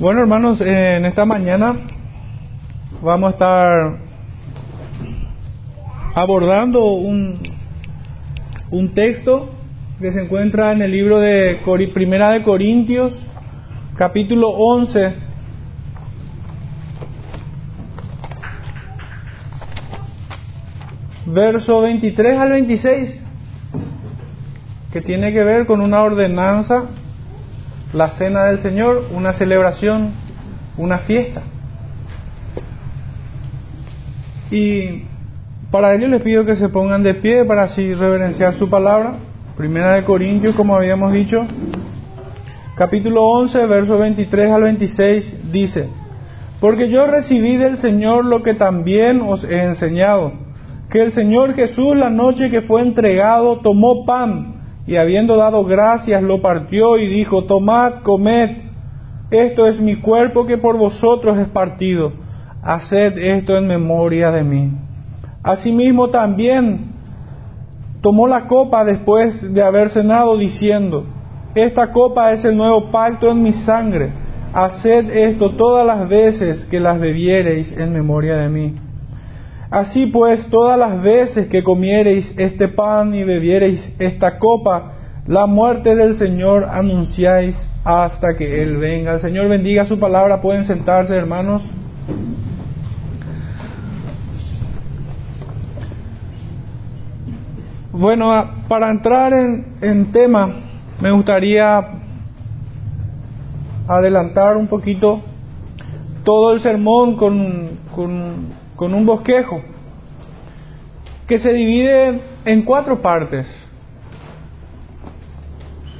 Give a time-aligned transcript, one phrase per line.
[0.00, 1.76] Bueno, hermanos, eh, en esta mañana
[3.02, 3.98] vamos a estar
[6.14, 7.38] abordando un,
[8.70, 9.50] un texto
[10.00, 11.60] que se encuentra en el libro de
[11.92, 13.12] Primera de Corintios,
[13.98, 15.16] capítulo 11.
[21.26, 23.26] Verso 23 al 26,
[24.94, 26.88] que tiene que ver con una ordenanza
[27.92, 30.12] la cena del Señor, una celebración,
[30.76, 31.42] una fiesta.
[34.50, 35.04] Y
[35.70, 39.14] para ello les pido que se pongan de pie para así reverenciar su palabra.
[39.56, 41.46] Primera de Corintios, como habíamos dicho,
[42.76, 45.88] capítulo 11, versos 23 al 26, dice,
[46.60, 50.32] porque yo recibí del Señor lo que también os he enseñado,
[50.90, 56.22] que el Señor Jesús la noche que fue entregado tomó pan y habiendo dado gracias
[56.22, 58.50] lo partió y dijo, tomad, comed,
[59.30, 62.12] esto es mi cuerpo que por vosotros es partido,
[62.62, 64.72] haced esto en memoria de mí.
[65.42, 66.90] Asimismo también
[68.02, 71.04] tomó la copa después de haber cenado diciendo,
[71.54, 74.10] esta copa es el nuevo pacto en mi sangre,
[74.52, 78.74] haced esto todas las veces que las bebiereis en memoria de mí.
[79.70, 84.94] Así pues, todas las veces que comiereis este pan y bebiereis esta copa,
[85.28, 87.54] la muerte del Señor anunciáis
[87.84, 89.14] hasta que Él venga.
[89.14, 90.40] El Señor bendiga su palabra.
[90.40, 91.62] Pueden sentarse, hermanos.
[97.92, 98.32] Bueno,
[98.66, 100.48] para entrar en, tema,
[101.00, 101.86] me gustaría
[103.86, 105.20] adelantar un poquito
[106.24, 109.60] todo el sermón con, con con un bosquejo
[111.28, 113.46] que se divide en cuatro partes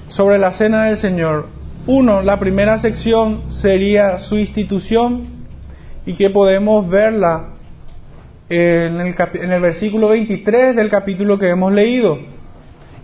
[0.08, 1.48] sobre la cena del Señor.
[1.86, 5.24] Uno, la primera sección sería su institución
[6.06, 7.50] y que podemos verla
[8.48, 12.16] en el, en el versículo 23 del capítulo que hemos leído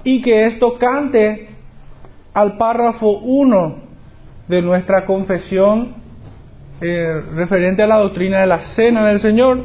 [0.04, 1.50] y que esto cante
[2.32, 3.76] al párrafo 1
[4.48, 6.05] de nuestra confesión
[6.80, 9.60] eh, referente a la doctrina de la cena del Señor.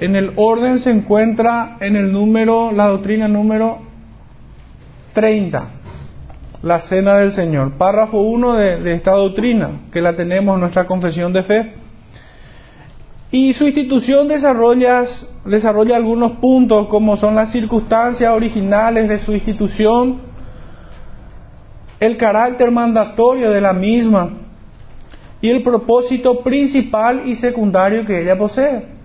[0.00, 3.78] En el orden se encuentra en el número, la doctrina número
[5.14, 5.64] 30,
[6.62, 11.32] la cena del Señor, párrafo 1 de, esta doctrina, que la tenemos en nuestra confesión
[11.32, 11.72] de fe.
[13.32, 15.02] Y su institución desarrolla,
[15.44, 20.20] desarrolla algunos puntos como son las circunstancias originales de su institución,
[22.00, 24.30] el carácter mandatorio de la misma
[25.40, 28.98] y el propósito principal y secundario que ella posee.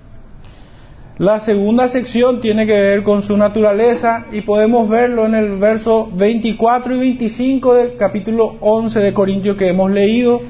[1.17, 6.09] La segunda sección tiene que ver con su naturaleza y podemos verlo en el verso
[6.11, 10.41] 24 y 25 del capítulo 11 de Corintios que hemos leído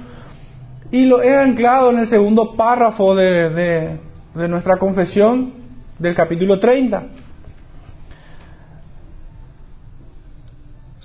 [0.89, 3.97] y lo he anclado en el segundo párrafo de,
[4.35, 5.51] de nuestra confesión
[5.99, 7.03] del capítulo 30.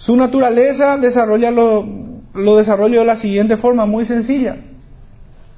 [0.08, 1.84] Su naturaleza desarrolla lo,
[2.32, 4.56] lo de la siguiente forma, muy sencilla,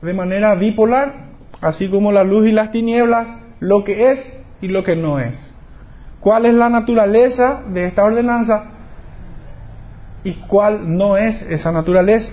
[0.03, 1.15] de manera bipolar,
[1.61, 3.29] así como la luz y las tinieblas,
[3.61, 5.39] lo que es y lo que no es.
[6.19, 8.65] ¿Cuál es la naturaleza de esta ordenanza
[10.25, 12.33] y cuál no es esa naturaleza?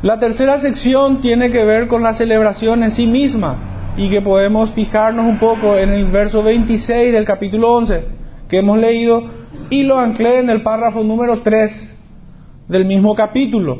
[0.00, 3.56] La tercera sección tiene que ver con la celebración en sí misma
[3.98, 8.78] y que podemos fijarnos un poco en el verso 26 del capítulo 11 que hemos
[8.78, 13.78] leído y lo anclé en el párrafo número 3 del mismo capítulo.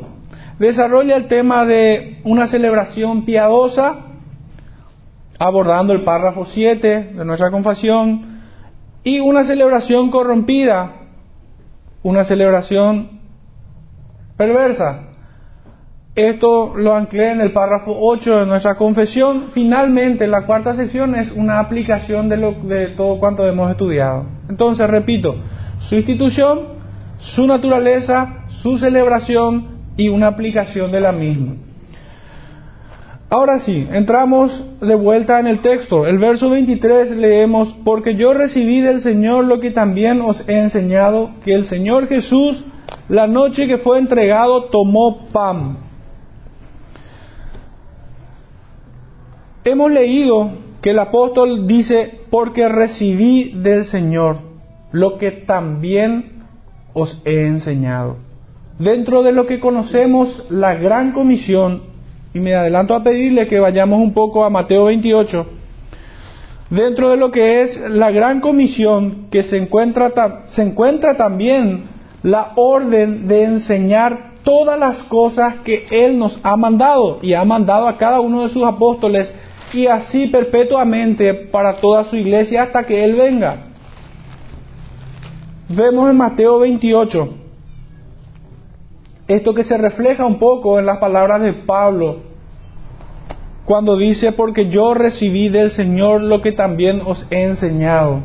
[0.59, 3.95] Desarrolla el tema de una celebración piadosa,
[5.39, 8.33] abordando el párrafo 7 de nuestra confesión,
[9.03, 10.91] y una celebración corrompida,
[12.03, 13.19] una celebración
[14.37, 15.09] perversa.
[16.15, 19.49] Esto lo anclé en el párrafo 8 de nuestra confesión.
[19.53, 24.27] Finalmente, la cuarta sección es una aplicación de, lo, de todo cuanto hemos estudiado.
[24.47, 25.35] Entonces, repito,
[25.89, 26.59] su institución,
[27.35, 31.55] su naturaleza, su celebración y una aplicación de la misma.
[33.29, 36.05] Ahora sí, entramos de vuelta en el texto.
[36.05, 41.31] El verso 23 leemos, porque yo recibí del Señor lo que también os he enseñado,
[41.43, 42.63] que el Señor Jesús,
[43.09, 45.77] la noche que fue entregado, tomó pan.
[49.65, 50.51] Hemos leído
[50.81, 54.52] que el apóstol dice, porque recibí del Señor
[54.93, 56.43] lo que también
[56.93, 58.17] os he enseñado.
[58.79, 61.81] Dentro de lo que conocemos la gran comisión,
[62.33, 65.45] y me adelanto a pedirle que vayamos un poco a Mateo 28,
[66.69, 71.85] dentro de lo que es la gran comisión que se encuentra, se encuentra también
[72.21, 77.87] la orden de enseñar todas las cosas que Él nos ha mandado y ha mandado
[77.87, 79.33] a cada uno de sus apóstoles
[79.73, 83.72] y así perpetuamente para toda su iglesia hasta que Él venga.
[85.69, 87.43] Vemos en Mateo 28
[89.27, 92.17] esto que se refleja un poco en las palabras de Pablo
[93.65, 98.19] cuando dice, porque yo recibí del Señor lo que también os he enseñado.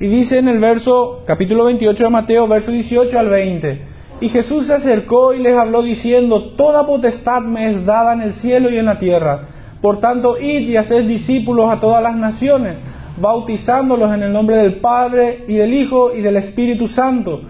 [0.00, 3.82] Y dice en el verso, capítulo 28 de Mateo, verso 18 al 20,
[4.22, 8.32] y Jesús se acercó y les habló diciendo, Toda potestad me es dada en el
[8.34, 9.40] cielo y en la tierra.
[9.82, 12.78] Por tanto, id y haced discípulos a todas las naciones,
[13.20, 17.40] bautizándolos en el nombre del Padre y del Hijo y del Espíritu Santo,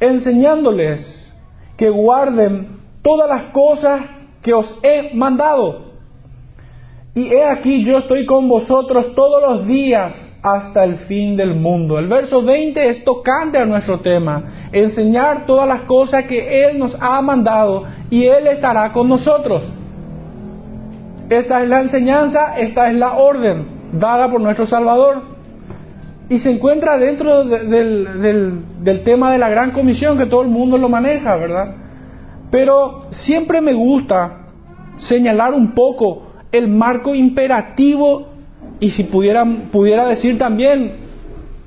[0.00, 1.32] enseñándoles
[1.76, 4.02] que guarden todas las cosas
[4.42, 5.92] que os he mandado.
[7.14, 10.12] Y he aquí yo estoy con vosotros todos los días
[10.42, 11.98] hasta el fin del mundo.
[11.98, 16.96] El verso 20 es tocante a nuestro tema, enseñar todas las cosas que Él nos
[17.00, 19.62] ha mandado y Él estará con nosotros.
[21.30, 25.22] Esta es la enseñanza, esta es la orden dada por nuestro Salvador.
[26.28, 30.78] Y se encuentra dentro del, del tema de la gran comisión que todo el mundo
[30.78, 31.74] lo maneja, ¿verdad?
[32.50, 34.44] Pero siempre me gusta
[34.96, 38.28] señalar un poco el marco imperativo
[38.80, 40.92] y si pudiera, pudiera decir también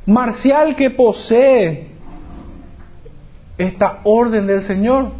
[0.05, 1.87] marcial que posee
[3.57, 5.11] esta orden del Señor.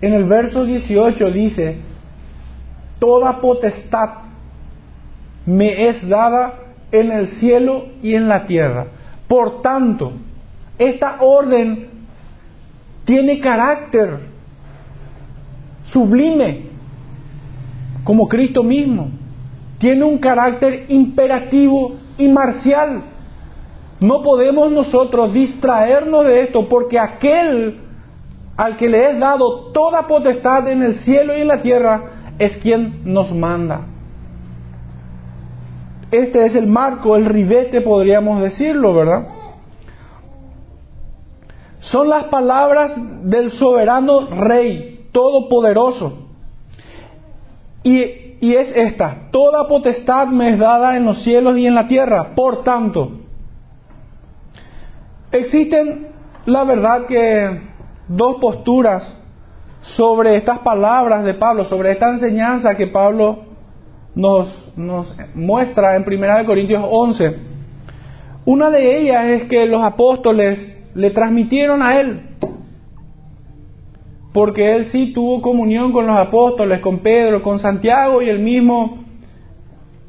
[0.00, 1.76] En el verso 18 dice,
[2.98, 4.21] toda potestad
[5.46, 6.54] me es dada
[6.90, 8.86] en el cielo y en la tierra.
[9.28, 10.12] Por tanto,
[10.78, 11.88] esta orden
[13.04, 14.18] tiene carácter
[15.90, 16.62] sublime,
[18.04, 19.10] como Cristo mismo
[19.82, 23.02] tiene un carácter imperativo y marcial.
[23.98, 27.80] No podemos nosotros distraernos de esto porque aquel
[28.56, 32.00] al que le es dado toda potestad en el cielo y en la tierra
[32.38, 33.80] es quien nos manda.
[36.12, 39.26] Este es el marco, el ribete podríamos decirlo, ¿verdad?
[41.80, 42.94] Son las palabras
[43.24, 46.28] del soberano Rey, todopoderoso.
[47.82, 51.86] Y y es esta, toda potestad me es dada en los cielos y en la
[51.86, 52.34] tierra.
[52.34, 53.20] Por tanto,
[55.30, 56.08] existen,
[56.46, 57.60] la verdad que,
[58.08, 59.16] dos posturas
[59.96, 63.44] sobre estas palabras de Pablo, sobre esta enseñanza que Pablo
[64.16, 67.36] nos, nos muestra en 1 Corintios 11.
[68.44, 70.58] Una de ellas es que los apóstoles
[70.94, 72.32] le transmitieron a él
[74.32, 79.04] porque él sí tuvo comunión con los apóstoles, con Pedro, con Santiago y el mismo,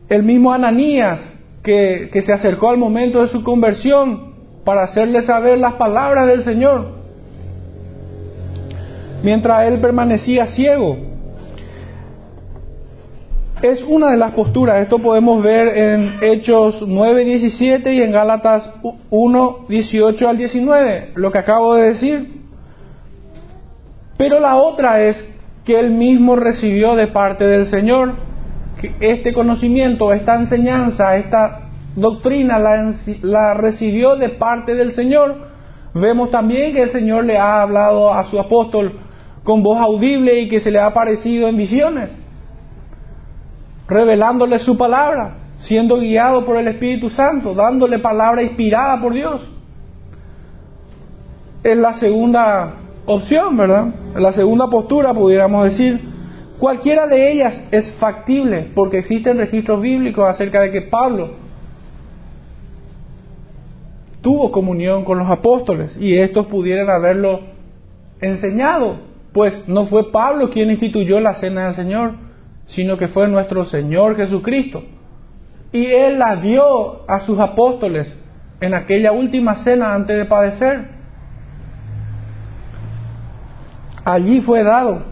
[0.09, 1.19] el mismo Ananías,
[1.61, 4.33] que, que se acercó al momento de su conversión
[4.63, 6.87] para hacerle saber las palabras del Señor,
[9.23, 11.12] mientras él permanecía ciego.
[13.63, 18.69] Es una de las posturas, esto podemos ver en Hechos 9, 17 y en Gálatas
[19.09, 22.41] 1, 18 al 19, lo que acabo de decir.
[24.17, 25.15] Pero la otra es
[25.63, 28.15] que él mismo recibió de parte del Señor
[28.81, 35.35] que este conocimiento, esta enseñanza, esta doctrina la, la recibió de parte del Señor.
[35.93, 38.99] Vemos también que el Señor le ha hablado a su apóstol
[39.45, 42.22] con voz audible y que se le ha aparecido en visiones,
[43.87, 49.41] revelándole su palabra, siendo guiado por el Espíritu Santo, dándole palabra inspirada por Dios.
[51.63, 52.75] Es la segunda
[53.05, 53.93] opción, ¿verdad?
[54.15, 56.01] La segunda postura, pudiéramos decir,
[56.59, 61.43] cualquiera de ellas es factible porque existen registros bíblicos acerca de que Pablo
[64.21, 67.41] tuvo comunión con los apóstoles y estos pudieran haberlo
[68.21, 68.97] enseñado,
[69.33, 72.13] pues no fue Pablo quien instituyó la cena del Señor,
[72.65, 74.83] sino que fue nuestro Señor Jesucristo.
[75.71, 78.19] Y Él la dio a sus apóstoles
[78.61, 80.93] en aquella última cena antes de padecer.
[84.03, 85.03] allí fue dado.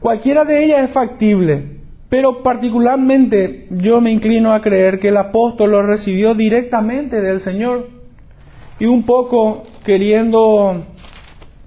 [0.00, 5.72] Cualquiera de ellas es factible, pero particularmente yo me inclino a creer que el apóstol
[5.72, 7.88] lo recibió directamente del Señor
[8.78, 10.84] y un poco queriendo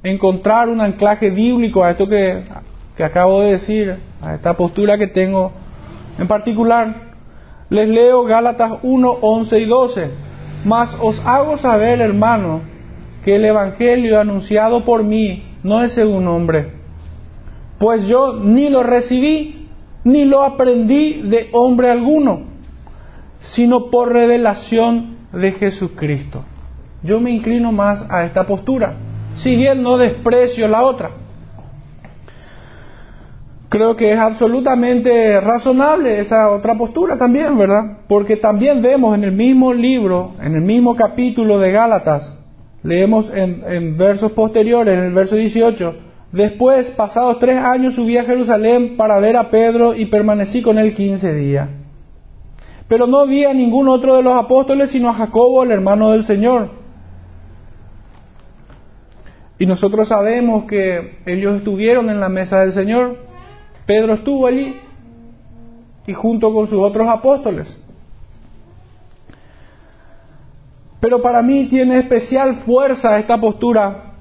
[0.01, 2.41] encontrar un anclaje bíblico a esto que,
[2.95, 5.51] que acabo de decir, a esta postura que tengo
[6.19, 7.13] en particular.
[7.69, 10.12] Les leo Gálatas 1, 11 y 12.
[10.65, 12.62] Mas os hago saber, hermano,
[13.23, 16.73] que el Evangelio anunciado por mí no es según hombre,
[17.79, 19.67] pues yo ni lo recibí
[20.03, 22.41] ni lo aprendí de hombre alguno,
[23.55, 26.43] sino por revelación de Jesucristo.
[27.03, 28.95] Yo me inclino más a esta postura,
[29.38, 31.12] si bien no desprecio la otra.
[33.73, 38.01] Creo que es absolutamente razonable esa otra postura también, ¿verdad?
[38.07, 42.39] Porque también vemos en el mismo libro, en el mismo capítulo de Gálatas,
[42.83, 45.95] leemos en, versos posteriores, en el verso 18,
[46.33, 50.93] después, pasados tres años, subí a Jerusalén para ver a Pedro y permanecí con él
[50.93, 51.67] quince días.
[52.87, 56.27] Pero no vi a ningún otro de los apóstoles sino a Jacobo, el hermano del
[56.27, 56.69] Señor.
[59.57, 63.32] Y nosotros sabemos que ellos estuvieron en la mesa del Señor.
[63.85, 64.75] Pedro estuvo allí
[66.07, 67.67] y junto con sus otros apóstoles.
[70.99, 74.13] Pero para mí tiene especial fuerza esta postura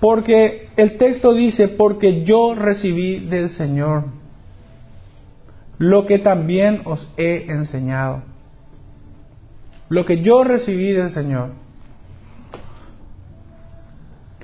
[0.00, 4.04] porque el texto dice, porque yo recibí del Señor
[5.78, 8.22] lo que también os he enseñado.
[9.88, 11.50] Lo que yo recibí del Señor.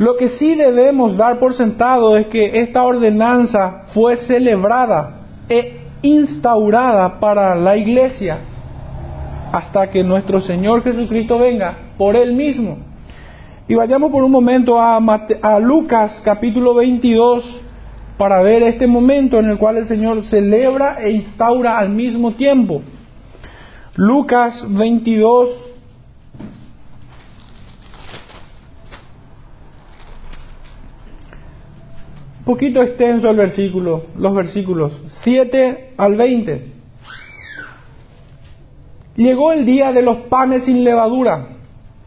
[0.03, 7.21] Lo que sí debemos dar por sentado es que esta ordenanza fue celebrada e instaurada
[7.21, 8.39] para la iglesia
[9.53, 12.79] hasta que nuestro Señor Jesucristo venga por Él mismo.
[13.69, 14.99] Y vayamos por un momento a,
[15.61, 17.63] Lucas capítulo 22
[18.19, 22.83] para ver este momento en el cual el Señor celebra e instaura al mismo tiempo.
[23.95, 25.72] Lucas 22,
[32.45, 36.65] poquito extenso el versículo, los versículos 7 al 20.
[39.17, 41.49] Llegó el día de los panes sin levadura.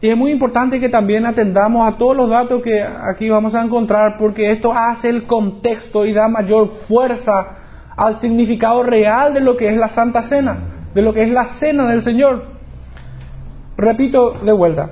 [0.00, 3.62] Y es muy importante que también atendamos a todos los datos que aquí vamos a
[3.62, 7.56] encontrar porque esto hace el contexto y da mayor fuerza
[7.96, 10.58] al significado real de lo que es la Santa Cena,
[10.94, 12.44] de lo que es la cena del Señor.
[13.78, 14.90] Repito de vuelta,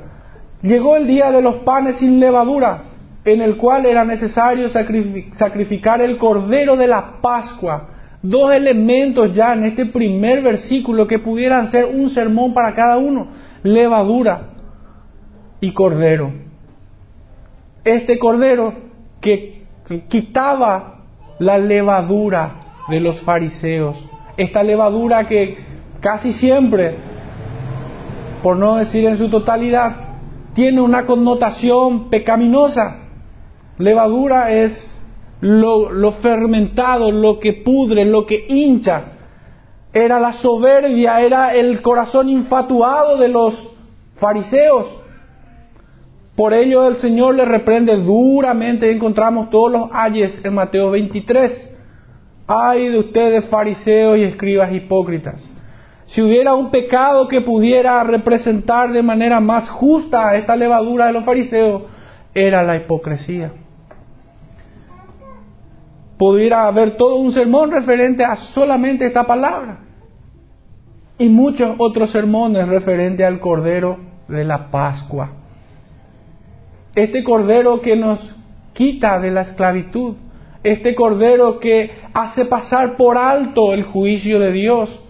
[0.63, 2.94] llegó el día de los panes sin levadura
[3.25, 7.89] en el cual era necesario sacrificar el cordero de la Pascua.
[8.23, 13.29] Dos elementos ya en este primer versículo que pudieran ser un sermón para cada uno.
[13.63, 14.51] Levadura
[15.61, 16.33] y cordero.
[17.85, 18.75] Este cordero
[19.21, 19.65] que
[20.09, 21.03] quitaba
[21.39, 23.97] la levadura de los fariseos.
[24.37, 25.59] Esta levadura que
[26.01, 26.97] casi siempre,
[28.43, 29.97] por no decir en su totalidad,
[30.55, 33.04] tiene una connotación pecaminosa
[33.79, 34.95] Levadura es
[35.41, 39.13] lo, fermentado, lo que pudre, lo que hincha.
[39.93, 43.55] Era la soberbia, era el corazón infatuado de los
[44.17, 44.87] fariseos.
[46.37, 48.91] Por ello el Señor le reprende duramente.
[48.91, 51.71] Encontramos todos los ayes en Mateo 23.
[52.47, 55.43] Ay de ustedes fariseos y escribas hipócritas.
[56.07, 61.25] Si hubiera un pecado que pudiera representar de manera más justa esta levadura de los
[61.25, 61.83] fariseos,
[62.35, 63.53] era la hipocresía
[66.19, 69.79] pudiera haber todo un sermón referente a solamente esta palabra
[71.19, 75.31] y muchos otros sermones referentes al Cordero de la Pascua.
[76.95, 78.21] Este Cordero que nos
[78.73, 80.15] quita de la esclavitud,
[80.63, 85.01] este Cordero que hace pasar por alto el juicio de Dios,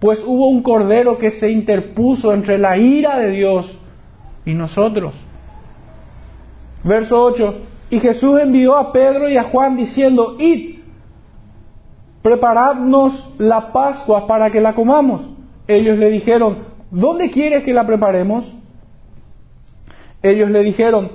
[0.00, 3.78] pues hubo un Cordero que se interpuso entre la ira de Dios
[4.44, 5.14] y nosotros.
[6.84, 7.54] Verso 8,
[7.92, 10.76] y Jesús envió a Pedro y a Juan diciendo, id,
[12.22, 15.28] preparadnos la Pascua para que la comamos.
[15.68, 18.50] Ellos le dijeron, ¿dónde quieres que la preparemos?
[20.22, 21.10] Ellos le dijeron,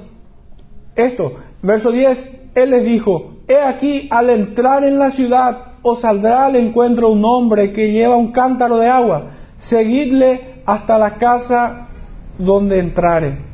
[0.96, 6.46] esto, verso 10, Él les dijo, he aquí, al entrar en la ciudad, os saldrá
[6.46, 9.32] al encuentro un hombre que lleva un cántaro de agua,
[9.68, 11.88] seguidle hasta la casa
[12.38, 13.47] donde entrare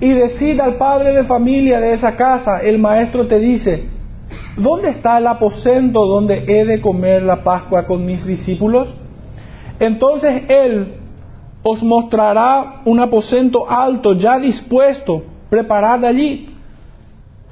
[0.00, 3.88] y decida al padre de familia de esa casa, el maestro te dice,
[4.56, 8.88] ¿dónde está el aposento donde he de comer la Pascua con mis discípulos?
[9.80, 10.94] Entonces él
[11.62, 16.54] os mostrará un aposento alto ya dispuesto, preparad allí.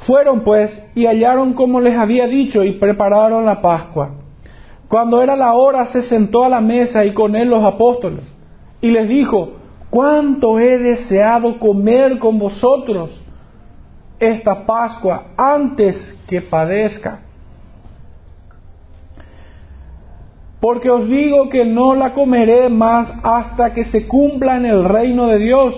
[0.07, 4.11] Fueron pues y hallaron como les había dicho y prepararon la Pascua.
[4.89, 8.25] Cuando era la hora se sentó a la mesa y con él los apóstoles
[8.81, 9.53] y les dijo,
[9.97, 13.19] cuánto he deseado comer con vosotros
[14.19, 15.97] esta Pascua antes
[16.29, 17.21] que padezca.
[20.61, 25.29] Porque os digo que no la comeré más hasta que se cumpla en el reino
[25.29, 25.75] de Dios.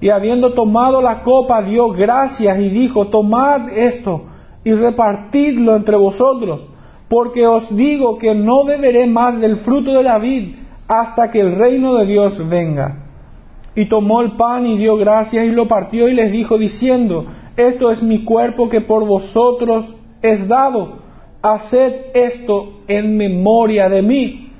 [0.00, 4.22] Y habiendo tomado la copa, dio gracias y dijo, tomad esto
[4.62, 6.60] y repartidlo entre vosotros,
[7.08, 10.54] porque os digo que no beberé más del fruto de la vid
[10.86, 13.07] hasta que el reino de Dios venga.
[13.78, 17.92] Y tomó el pan y dio gracias y lo partió y les dijo diciendo, esto
[17.92, 20.98] es mi cuerpo que por vosotros es dado,
[21.42, 24.50] haced esto en memoria de mí.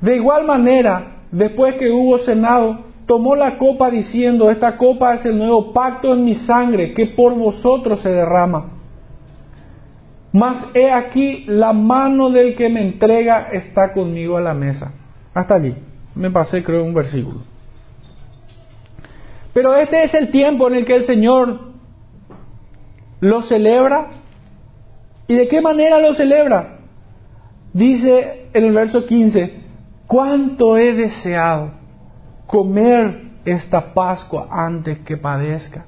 [0.00, 5.38] De igual manera, después que hubo cenado, tomó la copa diciendo, esta copa es el
[5.38, 8.72] nuevo pacto en mi sangre que por vosotros se derrama.
[10.32, 14.92] Mas he aquí, la mano del que me entrega está conmigo a la mesa.
[15.32, 15.76] Hasta allí.
[16.16, 17.57] Me pasé, creo, un versículo.
[19.58, 21.58] Pero este es el tiempo en el que el Señor
[23.18, 24.06] lo celebra.
[25.26, 26.78] ¿Y de qué manera lo celebra?
[27.72, 29.52] Dice en el verso 15,
[30.06, 31.72] cuánto he deseado
[32.46, 35.86] comer esta Pascua antes que padezca.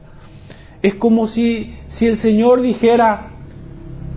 [0.83, 3.29] Es como si, si el Señor dijera,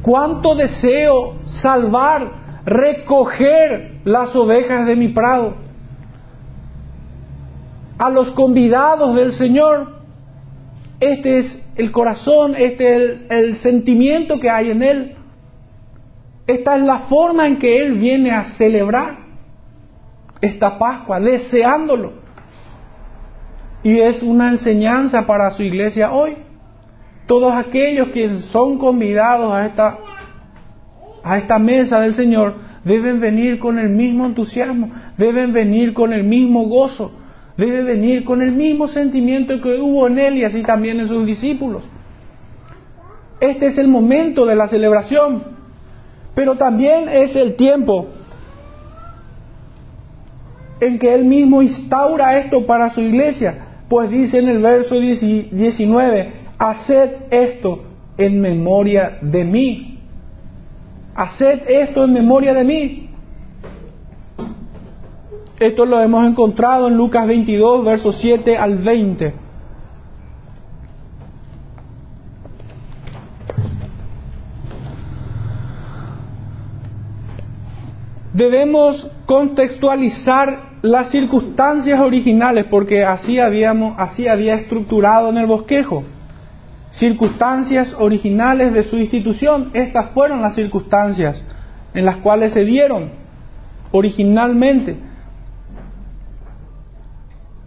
[0.01, 5.53] cuánto deseo salvar, recoger las ovejas de mi prado.
[7.97, 9.88] A los convidados del Señor,
[11.00, 15.15] este es el corazón, este es el, sentimiento que hay en Él.
[16.47, 19.17] Esta es la forma en que Él viene a celebrar
[20.41, 22.13] esta Pascua, deseándolo.
[23.83, 26.35] Y es una enseñanza para su iglesia hoy.
[27.27, 29.97] Todos aquellos que son convidados a esta,
[31.23, 36.23] a esta mesa del Señor deben venir con el mismo entusiasmo, deben venir con el
[36.23, 37.12] mismo gozo,
[37.57, 41.25] deben venir con el mismo sentimiento que hubo en él y así también en sus
[41.25, 41.83] discípulos.
[43.39, 45.43] Este es el momento de la celebración,
[46.36, 48.07] pero también es el tiempo
[50.79, 56.33] en que él mismo instaura esto para su iglesia pues dice en el verso 19,
[56.57, 57.83] haced esto
[58.17, 60.00] en memoria de mí.
[61.13, 63.10] Haced esto en memoria de mí.
[65.60, 69.33] Esto lo hemos encontrado en Lucas 22, versos 7 al 20.
[78.33, 86.03] Debemos contextualizar las circunstancias originales, porque así habíamos, así había estructurado en el bosquejo.
[86.92, 91.46] Circunstancias originales de su institución, estas fueron las circunstancias
[91.94, 93.11] en las cuales se dieron
[93.92, 95.12] originalmente.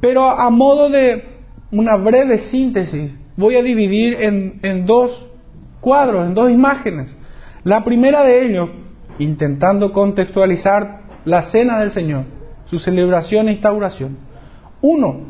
[0.00, 1.24] Pero a modo de
[1.70, 5.28] una breve síntesis, voy a dividir en, en dos
[5.80, 7.14] cuadros, en dos imágenes.
[7.64, 8.70] La primera de ellos,
[9.18, 14.18] intentando contextualizar la cena del Señor su celebración e instauración.
[14.80, 15.20] Uno,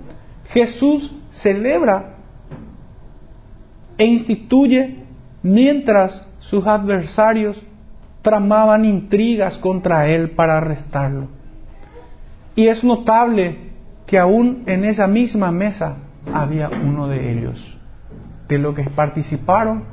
[0.48, 2.16] Jesús celebra
[3.98, 5.04] e instituye
[5.42, 7.60] mientras sus adversarios
[8.22, 11.28] tramaban intrigas contra él para arrestarlo.
[12.54, 13.65] Y es notable
[14.06, 15.98] que aún en esa misma mesa
[16.32, 17.78] había uno de ellos,
[18.48, 19.84] de los que participaron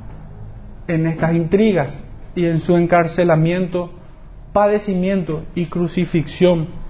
[0.86, 2.02] en estas intrigas
[2.34, 3.90] y en su encarcelamiento,
[4.52, 6.84] padecimiento y crucifixión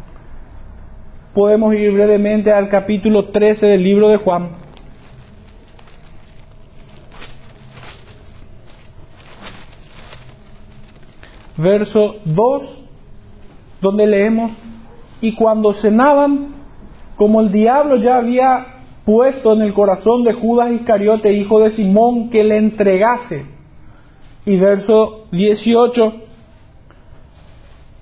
[1.34, 4.50] podemos ir brevemente al capítulo 13 del libro de Juan.
[11.56, 12.62] Verso 2,
[13.80, 14.52] donde leemos,
[15.20, 16.53] y cuando cenaban,
[17.16, 18.66] como el diablo ya había
[19.04, 23.46] puesto en el corazón de Judas Iscariote, hijo de Simón, que le entregase.
[24.46, 26.12] Y verso 18,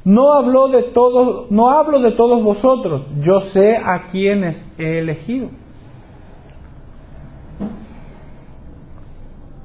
[0.05, 5.48] no hablo de todos, no hablo de todos vosotros, yo sé a quienes he elegido.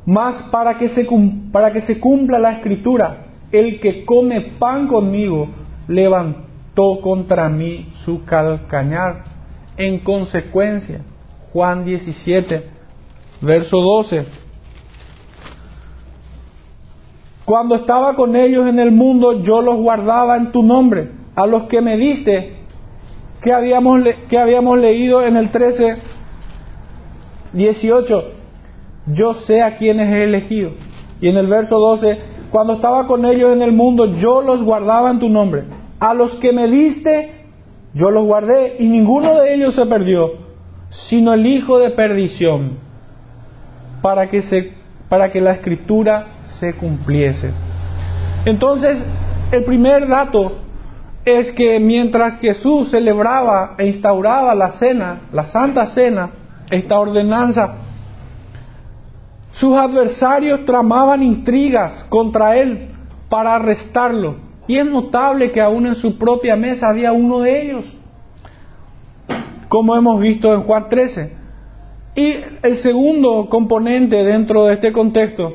[0.05, 1.07] Mas para que, se,
[1.51, 5.49] para que se cumpla la escritura, el que come pan conmigo
[5.87, 9.36] levantó contra mí su calcañar.
[9.77, 11.01] En consecuencia,
[11.53, 12.63] Juan 17,
[13.41, 14.47] verso 12
[17.47, 21.11] Cuando estaba con ellos en el mundo, yo los guardaba en tu nombre.
[21.33, 22.57] A los que me diste,
[23.41, 25.95] que habíamos, que habíamos leído en el 13,
[27.53, 28.23] 18,
[29.13, 30.71] yo sé a quienes he elegido.
[31.21, 32.19] Y en el verso 12,
[32.51, 35.63] cuando estaba con ellos en el mundo, yo los guardaba en tu nombre.
[36.01, 37.36] A los que me diste,
[37.97, 40.31] yo los guardé y ninguno de ellos se perdió,
[41.09, 42.77] sino el hijo de perdición,
[44.01, 44.73] para que, se,
[45.09, 46.27] para que la escritura
[46.59, 47.51] se cumpliese.
[48.45, 49.03] Entonces,
[49.51, 50.59] el primer dato
[51.25, 56.29] es que mientras Jesús celebraba e instauraba la cena, la santa cena,
[56.69, 57.75] esta ordenanza,
[59.53, 62.91] sus adversarios tramaban intrigas contra él
[63.27, 67.85] para arrestarlo, Y es notable que aún en su propia mesa había uno de ellos,
[69.69, 71.37] como hemos visto en Juan 13.
[72.15, 75.53] Y el segundo componente dentro de este contexto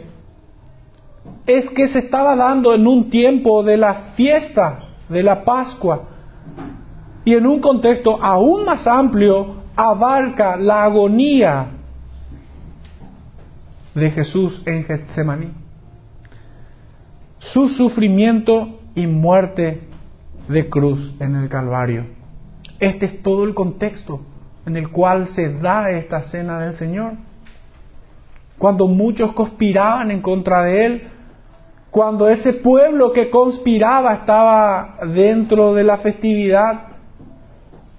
[1.46, 6.09] es que se estaba dando en un tiempo de la fiesta de la Pascua
[7.25, 11.66] y en un contexto aún más amplio abarca la agonía
[13.94, 15.51] de Jesús en Getsemaní,
[17.38, 19.81] su sufrimiento y muerte
[20.49, 22.07] de cruz en el Calvario.
[22.81, 24.21] Este es todo el contexto
[24.67, 27.15] en el cual se da esta cena del Señor.
[28.59, 31.09] Cuando muchos conspiraban en contra de Él,
[31.91, 36.93] cuando ese pueblo que conspiraba estaba dentro de la festividad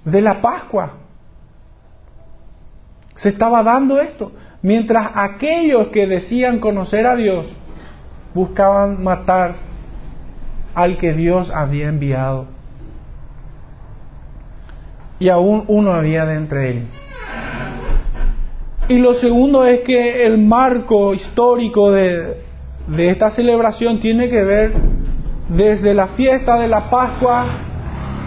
[0.05, 0.93] de la Pascua.
[3.17, 7.45] Se estaba dando esto, mientras aquellos que decían conocer a Dios
[8.33, 9.53] buscaban matar
[10.75, 12.47] al que Dios había enviado.
[15.19, 16.89] Y aún uno había de entre ellos.
[18.89, 22.41] Y lo segundo es que el marco histórico de,
[22.97, 24.73] esta celebración tiene que ver
[25.47, 27.45] desde la fiesta de la Pascua,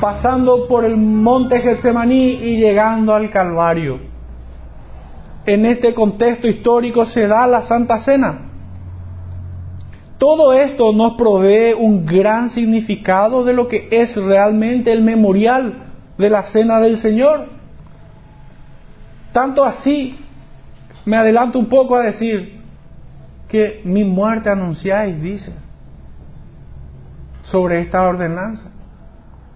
[0.01, 3.99] pasando por el monte Getsemaní y llegando al Calvario.
[5.45, 8.46] En este contexto histórico se da la Santa Cena.
[10.19, 15.85] Todo esto nos provee un gran significado de lo que es realmente el memorial
[16.17, 17.47] de la Cena del Señor.
[19.33, 20.19] Tanto así,
[21.05, 22.61] me adelanto un poco a decir
[23.49, 25.53] que mi muerte anunciáis, dice,
[27.51, 28.73] sobre esta ordenanza.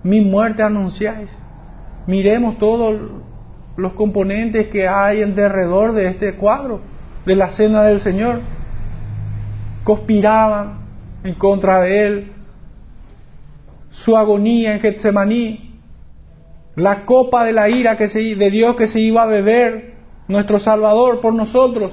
[0.03, 1.31] Mi muerte anunciáis.
[2.07, 3.01] Miremos todos
[3.77, 6.81] los componentes que hay en derredor de este cuadro,
[7.25, 8.41] de la Cena del Señor
[9.91, 10.79] conspiraban
[11.25, 12.33] en contra de él,
[14.05, 15.81] su agonía en Getsemaní,
[16.77, 19.95] la copa de la ira que se, de Dios que se iba a beber
[20.29, 21.93] nuestro Salvador por nosotros,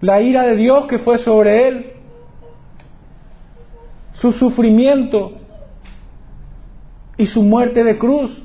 [0.00, 1.92] la ira de Dios que fue sobre él,
[4.14, 5.32] su sufrimiento
[7.18, 8.42] y su muerte de cruz.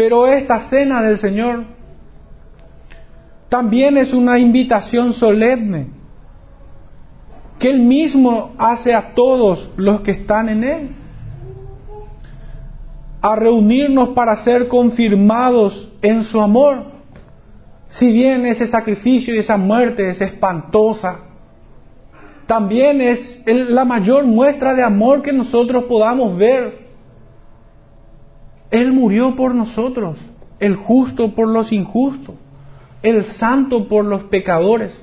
[0.00, 1.62] Pero esta cena del Señor
[3.50, 5.88] también es una invitación solemne
[7.58, 10.88] que Él mismo hace a todos los que están en Él,
[13.20, 16.82] a reunirnos para ser confirmados en su amor.
[17.90, 21.26] Si bien ese sacrificio y esa muerte es espantosa,
[22.46, 26.89] también es la mayor muestra de amor que nosotros podamos ver
[28.70, 30.18] él murió por nosotros,
[30.60, 32.36] el justo por los injustos,
[33.02, 34.98] el santo por los pecadores.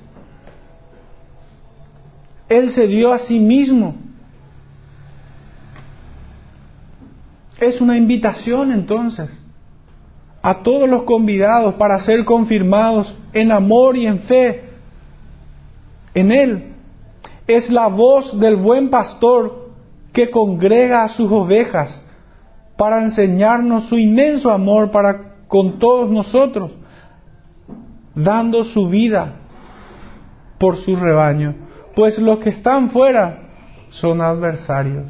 [2.48, 3.96] Él se dio a sí mismo.
[7.60, 9.30] Es una invitación entonces
[10.42, 14.70] a todos los convidados para ser confirmados en amor y en fe
[16.14, 16.74] en Él.
[17.48, 19.72] Es la voz del buen pastor
[20.14, 22.04] que congrega a sus ovejas
[22.78, 26.72] para enseñarnos su inmenso amor para con todos nosotros,
[28.14, 29.36] dando su vida
[30.60, 31.56] por su rebaño,
[31.96, 33.40] pues los que están fuera
[33.90, 35.06] son adversarios.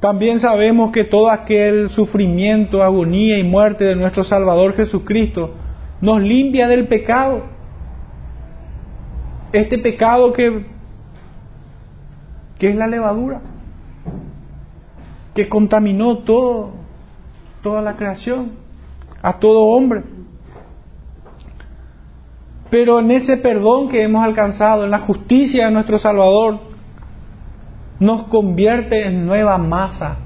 [0.00, 5.54] También sabemos que todo aquel sufrimiento, agonía y muerte de nuestro Salvador Jesucristo
[6.00, 7.42] nos limpia del pecado.
[9.52, 10.64] Este pecado que,
[12.58, 13.42] que es la levadura
[15.40, 16.72] que contaminó todo,
[17.62, 18.52] toda la creación,
[19.22, 20.02] a todo hombre.
[22.68, 26.60] Pero en ese perdón que hemos alcanzado, en la justicia de nuestro Salvador,
[27.98, 30.18] nos convierte en nueva masa.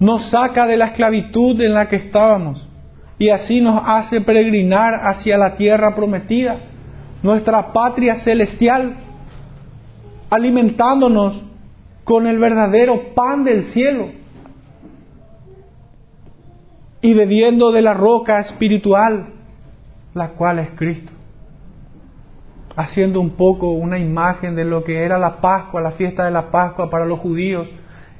[0.00, 2.66] Nos saca de la esclavitud en la que estábamos
[3.16, 6.58] y así nos hace peregrinar hacia la tierra prometida,
[7.22, 8.96] nuestra patria celestial
[10.30, 11.44] alimentándonos
[12.04, 14.08] con el verdadero pan del cielo
[17.02, 19.26] y bebiendo de la roca espiritual,
[20.14, 21.12] la cual es Cristo.
[22.76, 26.50] Haciendo un poco una imagen de lo que era la Pascua, la fiesta de la
[26.50, 27.68] Pascua para los judíos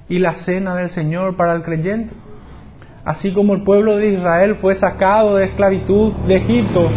[0.09, 2.13] y la cena del Señor para el creyente.
[3.05, 6.91] Así como el pueblo de Israel fue sacado de esclavitud de Egipto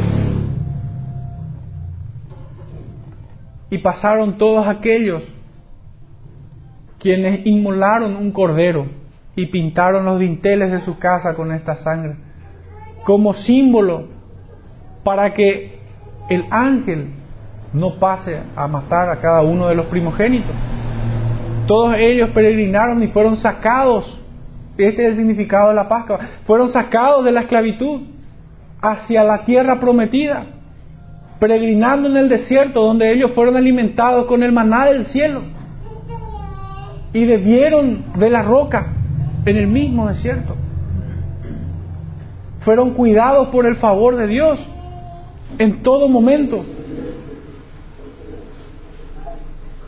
[3.74, 5.24] y pasaron todos aquellos
[7.00, 8.86] quienes inmolaron un cordero
[9.36, 12.18] y pintaron los dinteles de su casa con esta sangre,
[13.04, 14.10] como símbolo
[15.04, 15.80] para que
[16.30, 17.14] el ángel
[17.74, 20.56] no pase a matar a cada uno de los primogénitos.
[21.66, 24.22] Todos ellos peregrinaron y fueron sacados,
[24.78, 28.02] este es el significado de la Pascua, fueron sacados de la esclavitud
[28.84, 30.46] hacia la tierra prometida,
[31.40, 35.42] peregrinando en el desierto donde ellos fueron alimentados con el maná del cielo
[37.14, 38.88] y bebieron de la roca
[39.46, 40.56] en el mismo desierto.
[42.62, 44.60] Fueron cuidados por el favor de Dios
[45.60, 46.66] en todo momento.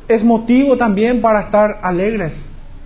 [0.08, 2.34] Es motivo también para estar alegres,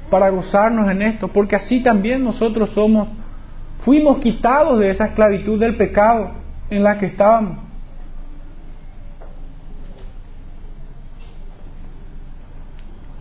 [0.10, 3.10] para gozarnos en esto, porque así también nosotros somos,
[3.84, 6.32] fuimos quitados de esa esclavitud del pecado
[6.70, 7.69] en la que estábamos.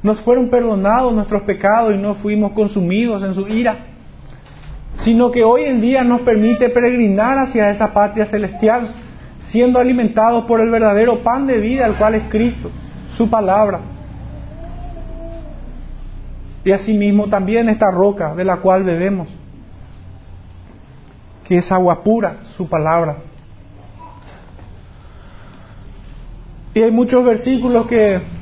[0.02, 3.76] Nos fueron perdonados nuestros pecados y no fuimos consumidos en su ira,
[5.04, 8.88] sino que hoy en día nos permite peregrinar hacia esa patria celestial,
[9.50, 12.70] siendo alimentados por el verdadero pan de vida, el cual es Cristo,
[13.16, 13.80] su palabra.
[16.64, 19.28] Y asimismo también esta roca de la cual bebemos,
[21.44, 23.16] que es agua pura, su palabra.
[26.74, 28.37] Y hay muchos versículos que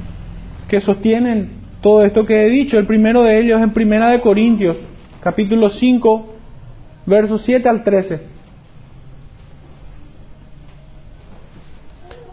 [0.68, 2.78] que sostienen todo esto que he dicho.
[2.78, 4.76] El primero de ellos en Primera de Corintios,
[5.20, 6.26] capítulo 5,
[7.06, 8.20] versos 7 al 13.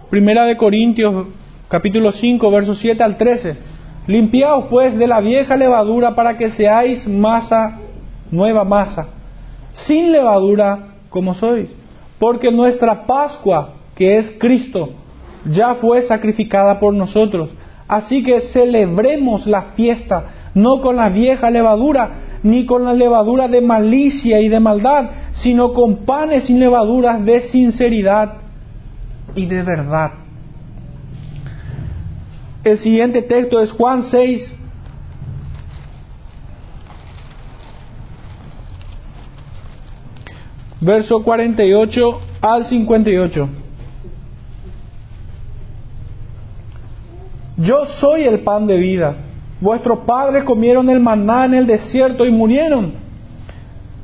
[0.09, 1.27] Primera de Corintios,
[1.67, 3.57] capítulo 5, versos 7 al 13.
[4.07, 7.79] Limpiaos pues de la vieja levadura para que seáis masa,
[8.31, 9.07] nueva masa,
[9.87, 11.69] sin levadura como sois.
[12.19, 14.89] Porque nuestra Pascua, que es Cristo,
[15.45, 17.49] ya fue sacrificada por nosotros
[17.87, 23.61] Así que celebremos la fiesta, no con la vieja levadura, ni con la levadura de
[23.61, 25.09] malicia y de maldad,
[25.41, 28.33] sino con panes sin levaduras de sinceridad
[29.35, 30.11] y de verdad.
[32.63, 34.55] El siguiente texto es Juan 6,
[40.81, 43.62] verso 48 al 58.
[47.57, 49.15] Yo soy el pan de vida.
[49.61, 52.93] Vuestros padres comieron el maná en el desierto y murieron.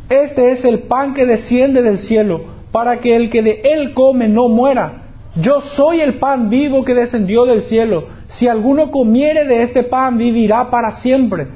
[0.10, 4.28] Este es el pan que desciende del cielo, para que el que de él come
[4.28, 5.04] no muera.
[5.36, 8.06] Yo soy el pan vivo que descendió del cielo.
[8.30, 11.48] Si alguno comiere de este pan, vivirá para siempre.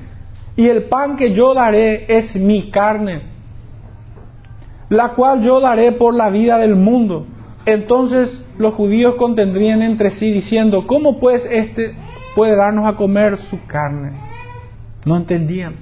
[0.56, 3.22] Y el pan que yo daré es mi carne,
[4.90, 7.26] la cual yo daré por la vida del mundo.
[7.66, 11.94] Entonces los judíos contendrían entre sí diciendo, ¿cómo pues éste
[12.36, 14.12] puede darnos a comer su carne?
[15.06, 15.76] No entendían.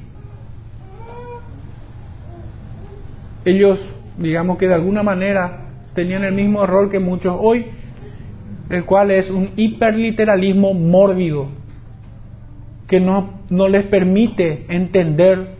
[3.45, 3.79] Ellos,
[4.17, 7.65] digamos que de alguna manera, tenían el mismo error que muchos hoy,
[8.69, 11.49] el cual es un hiperliteralismo mórbido,
[12.87, 15.55] que no, no les permite entender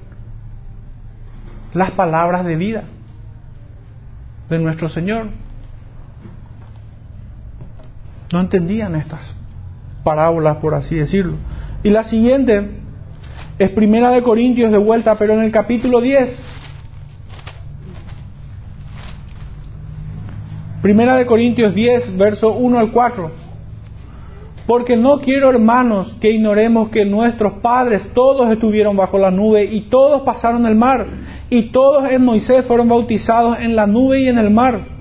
[1.74, 2.84] las palabras de vida
[4.50, 5.28] de nuestro Señor.
[8.32, 9.20] No entendían estas
[10.04, 11.36] parábolas, por así decirlo.
[11.84, 12.70] Y la siguiente
[13.60, 16.40] es Primera de Corintios de vuelta, pero en el capítulo 10.
[20.82, 23.32] Primera de Corintios 10, verso 1 al 4.
[24.66, 29.90] Porque no quiero, hermanos, que ignoremos que nuestros padres todos estuvieron bajo la nube y
[29.90, 31.06] todos pasaron el mar,
[31.50, 35.01] y todos en Moisés fueron bautizados en la nube y en el mar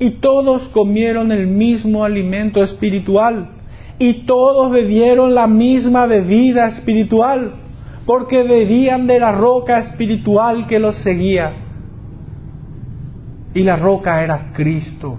[0.00, 3.50] y todos comieron el mismo alimento espiritual
[3.98, 7.52] y todos bebieron la misma bebida espiritual
[8.06, 11.52] porque bebían de la roca espiritual que los seguía.
[13.52, 15.18] Y la roca era Cristo.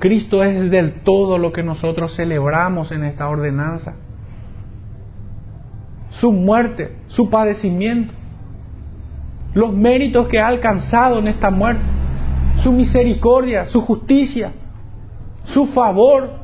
[0.00, 3.94] Cristo es del todo lo que nosotros celebramos en esta ordenanza.
[6.10, 8.12] Su muerte, su padecimiento,
[9.54, 12.01] los méritos que ha alcanzado en esta muerte
[12.62, 14.52] su misericordia, su justicia,
[15.44, 16.42] su favor.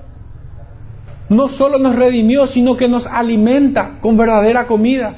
[1.29, 5.17] No solo nos redimió, sino que nos alimenta con verdadera comida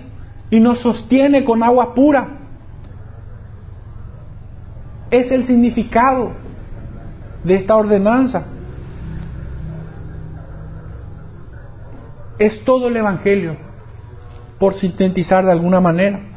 [0.50, 2.38] y nos sostiene con agua pura.
[5.11, 6.33] Es el significado
[7.44, 8.46] de esta ordenanza.
[12.38, 13.57] Es todo el Evangelio,
[14.59, 16.30] por sintetizar de alguna manera.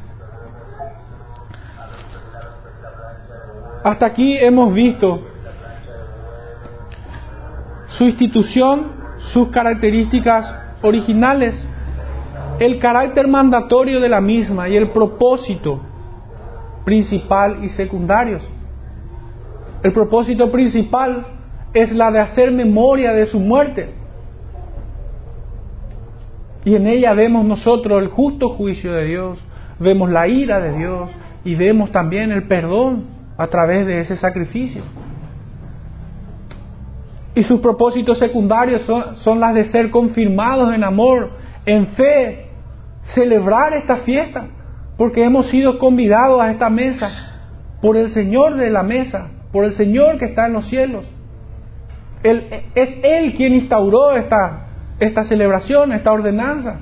[3.83, 5.21] Hasta aquí hemos visto
[7.97, 8.93] su institución,
[9.33, 10.45] sus características
[10.81, 11.67] originales
[12.59, 15.81] el carácter mandatorio de la misma y el propósito
[16.85, 18.43] principal y secundarios.
[19.83, 21.25] El propósito principal
[21.73, 23.89] es la de hacer memoria de su muerte.
[26.63, 29.45] Y en ella vemos nosotros el justo juicio de Dios,
[29.79, 31.09] vemos la ira de Dios
[31.43, 34.83] y vemos también el perdón a través de ese sacrificio.
[37.35, 41.31] Y sus propósitos secundarios son, son las de ser confirmados en amor,
[41.65, 42.49] en fe,
[43.15, 44.47] celebrar esta fiesta,
[44.97, 47.09] porque hemos sido convidados a esta mesa
[47.81, 51.05] por el Señor de la mesa, por el Señor que está en los cielos.
[52.23, 54.67] Él, es Él quien instauró esta,
[54.99, 56.79] esta celebración, esta ordenanza.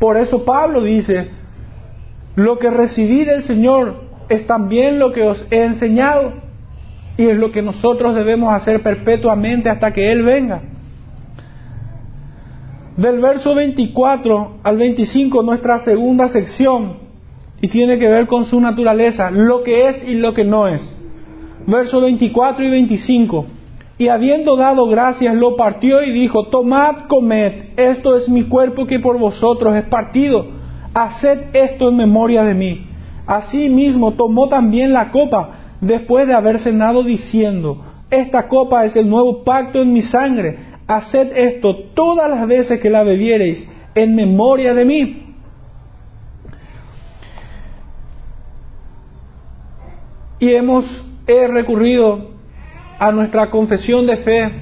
[0.00, 1.30] Por eso Pablo dice,
[2.36, 6.32] lo que recibí del Señor es también lo que os he enseñado
[7.16, 10.62] y es lo que nosotros debemos hacer perpetuamente hasta que Él venga.
[12.96, 17.04] Del verso 24 al 25, nuestra segunda sección,
[17.60, 20.82] y tiene que ver con su naturaleza, lo que es y lo que no es.
[21.66, 23.46] Verso 24 y 25.
[23.96, 28.98] Y habiendo dado gracias, lo partió y dijo, tomad, comed, esto es mi cuerpo que
[28.98, 30.46] por vosotros es partido,
[30.94, 32.86] haced esto en memoria de mí.
[33.26, 39.44] Asimismo tomó también la copa después de haber cenado diciendo, esta copa es el nuevo
[39.44, 44.84] pacto en mi sangre, haced esto todas las veces que la bebiereis en memoria de
[44.84, 45.20] mí.
[50.40, 50.84] Y hemos
[51.26, 52.32] he recurrido
[52.98, 54.52] a nuestra confesión de fe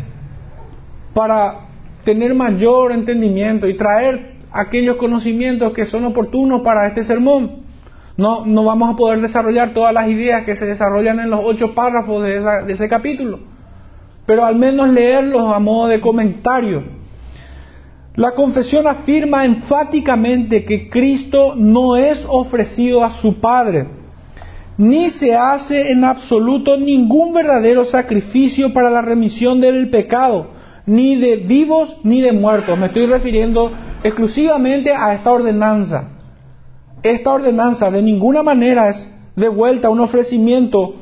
[1.12, 1.66] para
[2.04, 7.61] tener mayor entendimiento y traer aquellos conocimientos que son oportunos para este sermón.
[8.22, 12.22] No, vamos a poder desarrollar todas las ideas que se desarrollan en los ocho párrafos
[12.22, 13.40] de, de ese capítulo,
[14.26, 16.84] pero al menos leerlos a modo de comentario.
[18.14, 23.88] La confesión afirma enfáticamente que Cristo no es ofrecido a su Padre,
[24.78, 30.46] ni se hace en absoluto ningún verdadero sacrificio para la remisión del pecado,
[30.86, 32.78] ni de vivos ni de muertos.
[32.78, 33.72] Me estoy refiriendo
[34.04, 36.21] exclusivamente a esta ordenanza.
[37.02, 40.94] Esta ordenanza de ninguna manera es de vuelta un ofrecimiento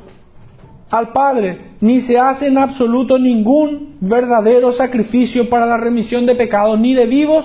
[0.90, 6.78] al Padre, ni se hace en absoluto ningún verdadero sacrificio para la remisión de pecados,
[6.80, 7.44] ni de vivos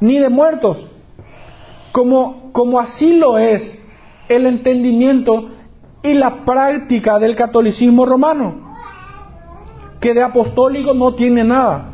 [0.00, 0.78] ni de muertos.
[1.92, 3.62] Como, como así lo es
[4.28, 5.50] el entendimiento
[6.02, 8.54] y la práctica del catolicismo romano,
[10.00, 11.90] que de apostólico no tiene nada.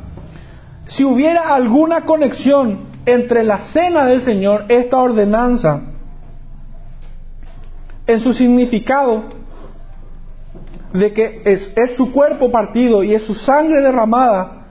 [0.96, 5.91] Si hubiera alguna conexión entre la cena del Señor, esta ordenanza,
[8.12, 9.24] en su significado
[10.92, 14.66] de que es, es, su cuerpo partido y es su sangre derramada,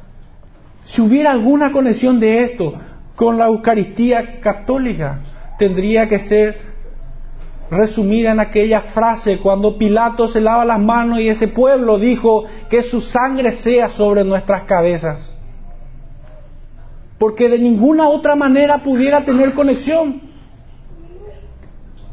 [0.85, 2.73] si hubiera alguna conexión de esto
[3.15, 5.19] con la Eucaristía católica,
[5.57, 6.71] tendría que ser
[7.71, 12.83] resumida en aquella frase cuando Pilato se lava las manos y ese pueblo dijo que
[12.83, 15.27] su sangre sea sobre nuestras cabezas.
[17.17, 20.30] Porque de ninguna otra manera pudiera tener conexión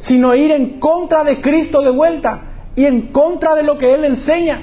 [0.08, 2.40] sino ir en contra de Cristo de vuelta
[2.74, 4.62] y en contra de lo que Él enseña.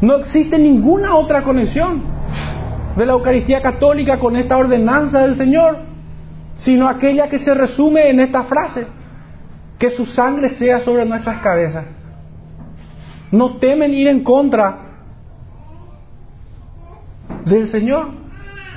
[0.00, 2.02] No existe ninguna otra conexión
[2.96, 5.78] de la Eucaristía católica con esta ordenanza del Señor,
[6.64, 8.86] sino aquella que se resume en esta frase,
[9.78, 11.86] que su sangre sea sobre nuestras cabezas.
[13.32, 14.78] No temen ir en contra
[17.44, 18.10] del Señor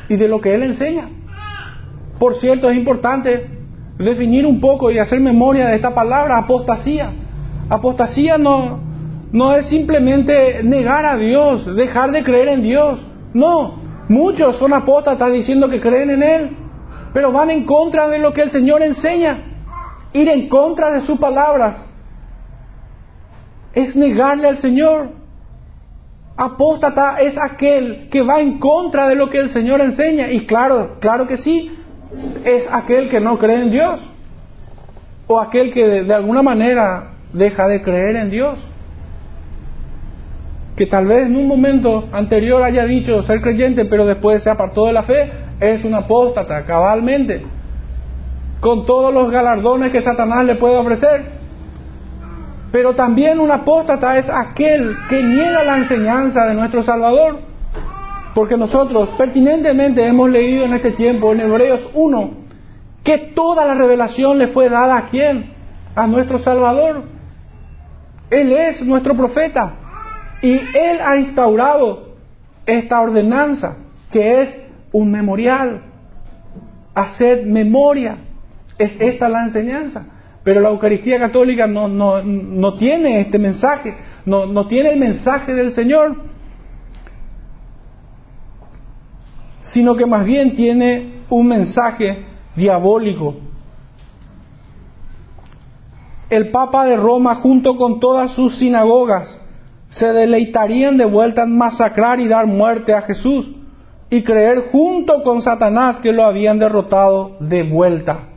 [0.09, 1.09] y de lo que Él enseña.
[2.17, 3.52] Por cierto, es importante
[3.97, 7.11] definir un poco y hacer memoria de esta palabra, apostasía.
[7.69, 8.79] Apostasía no,
[9.31, 12.99] no es simplemente negar a Dios, dejar de creer en Dios.
[13.33, 13.79] No,
[14.09, 16.57] muchos son apóstatas diciendo que creen en Él,
[17.13, 19.37] pero van en contra de lo que el Señor enseña.
[20.13, 21.89] Ir en contra de sus palabras
[23.73, 25.09] es negarle al Señor.
[26.35, 30.31] Apóstata es aquel que va en contra de lo que el Señor enseña.
[30.31, 31.71] Y claro, claro que sí,
[32.45, 33.99] es aquel que no cree en Dios
[35.27, 38.59] o aquel que de, alguna manera deja de creer en Dios.
[40.75, 44.87] Que tal vez en un momento anterior haya dicho ser creyente, pero después se apartó
[44.87, 47.43] de la fe, es un apóstata, cabalmente,
[48.59, 51.43] con todos los galardones que Satanás le puede ofrecer.
[52.71, 57.52] Pero también un apóstata es aquel que niega la enseñanza de nuestro Salvador
[58.33, 62.31] porque nosotros pertinentemente hemos leído en este tiempo, en Hebreos 1,
[63.03, 65.51] que toda la revelación le fue dada a quién?
[65.95, 67.03] A nuestro Salvador.
[68.29, 69.75] Él es nuestro profeta.
[70.41, 72.15] Y Él ha instaurado
[72.65, 73.77] esta ordenanza,
[74.11, 75.83] que es un memorial.
[76.95, 78.17] Haced memoria.
[78.79, 80.07] Es esta la enseñanza.
[80.43, 85.71] Pero la Eucaristía Católica no, no, tiene este mensaje, no, no tiene el mensaje del
[85.71, 86.17] Señor,
[89.73, 93.35] sino que más bien tiene un mensaje diabólico.
[96.29, 99.39] El Papa de Roma, junto con todas sus sinagogas,
[99.89, 103.47] se deleitarían de vuelta en masacrar y dar muerte a Jesús
[104.09, 108.29] y creer junto con Satanás que lo habían derrotado de vuelta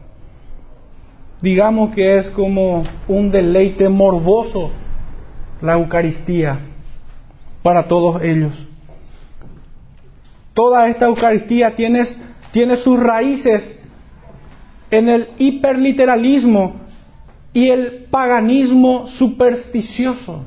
[1.41, 4.70] digamos que es como un deleite morboso
[5.61, 6.59] la Eucaristía
[7.62, 8.53] para todos ellos.
[10.57, 12.02] Toda esta Eucaristía tiene,
[12.50, 13.78] tiene sus raíces
[14.90, 16.76] en el hiperliteralismo
[17.52, 20.46] y el paganismo supersticioso.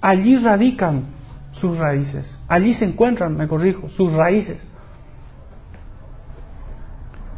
[0.00, 1.06] Allí radican
[1.54, 4.64] sus raíces, allí se encuentran, me corrijo, sus raíces.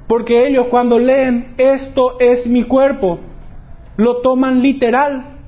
[0.07, 3.18] Porque ellos cuando leen esto es mi cuerpo,
[3.97, 5.38] lo toman literal,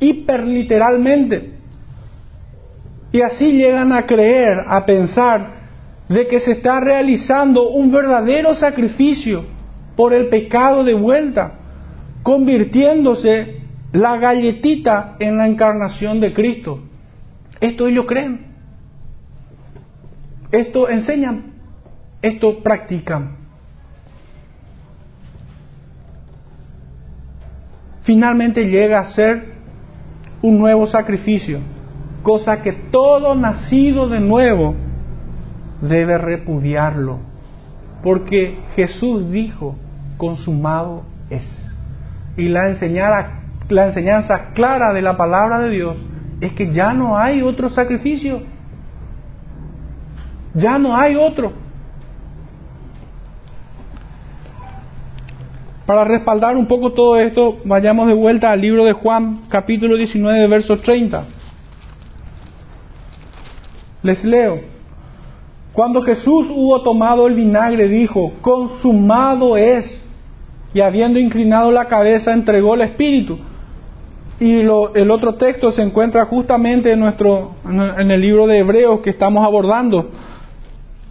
[0.00, 1.61] hiperliteralmente.
[3.12, 5.62] Y así llegan a creer, a pensar
[6.08, 9.44] de que se está realizando un verdadero sacrificio
[9.96, 11.52] por el pecado de vuelta,
[12.22, 13.60] convirtiéndose
[13.92, 16.80] la galletita en la encarnación de Cristo.
[17.60, 18.46] Esto ellos creen.
[20.50, 21.52] Esto enseñan.
[22.22, 23.42] Esto practican.
[28.02, 29.52] finalmente llega a ser
[30.42, 31.60] un nuevo sacrificio,
[32.22, 34.74] cosa que todo nacido de nuevo
[35.80, 37.18] debe repudiarlo,
[38.02, 39.76] porque Jesús dijo,
[40.16, 41.44] consumado es.
[42.36, 45.96] Y la enseñanza, la enseñanza clara de la palabra de Dios
[46.40, 48.42] es que ya no hay otro sacrificio,
[50.54, 51.52] ya no hay otro.
[55.86, 60.46] Para respaldar un poco todo esto, vayamos de vuelta al libro de Juan, capítulo 19,
[60.46, 61.41] verso 30.
[64.02, 64.60] Les leo.
[65.72, 70.00] Cuando Jesús hubo tomado el vinagre, dijo, consumado es.
[70.74, 73.38] Y habiendo inclinado la cabeza, entregó el Espíritu.
[74.40, 79.10] Y el otro texto se encuentra justamente en, nuestro, en el libro de Hebreos que
[79.10, 80.10] estamos abordando.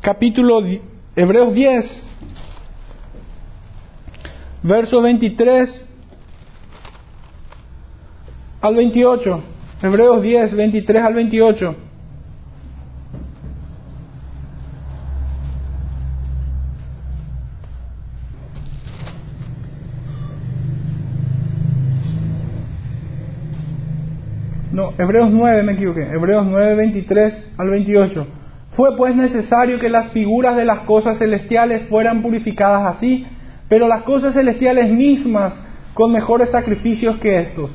[0.02, 0.62] Capítulo
[1.16, 2.04] Hebreos 10,
[4.64, 5.88] verso 23
[8.62, 9.44] al 28.
[9.84, 11.76] Hebreos 10, 23 al 28.
[24.72, 26.04] No, Hebreos 9, me equivoqué.
[26.04, 28.28] Hebreos 9, 23 al 28.
[28.76, 33.26] Fue pues necesario que las figuras de las cosas celestiales fueran purificadas así
[33.72, 35.54] pero las cosas celestiales mismas
[35.94, 37.72] con mejores sacrificios que estos,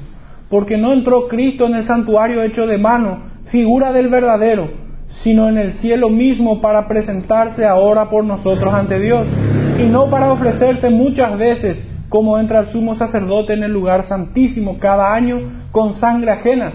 [0.50, 3.20] porque no entró Cristo en el santuario hecho de mano,
[3.50, 4.68] figura del verdadero,
[5.24, 9.26] sino en el cielo mismo para presentarse ahora por nosotros ante Dios,
[9.82, 11.78] y no para ofrecerse muchas veces
[12.10, 15.38] como entra el sumo sacerdote en el lugar santísimo cada año
[15.72, 16.74] con sangre ajena.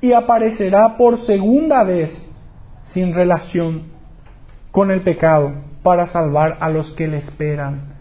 [0.00, 2.10] y aparecerá por segunda vez
[2.92, 3.84] sin relación
[4.70, 7.94] con el pecado para salvar a los que le esperan.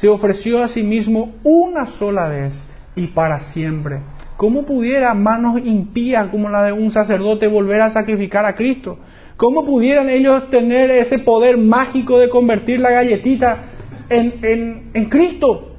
[0.00, 2.52] Se ofreció a sí mismo una sola vez
[2.96, 4.00] y para siempre.
[4.36, 8.98] ¿Cómo pudiera manos impías como la de un sacerdote volver a sacrificar a Cristo?
[9.36, 13.64] ¿Cómo pudieran ellos tener ese poder mágico de convertir la galletita
[14.08, 15.76] en, en, en Cristo?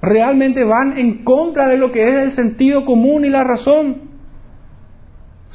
[0.00, 4.07] Realmente van en contra de lo que es el sentido común y la razón.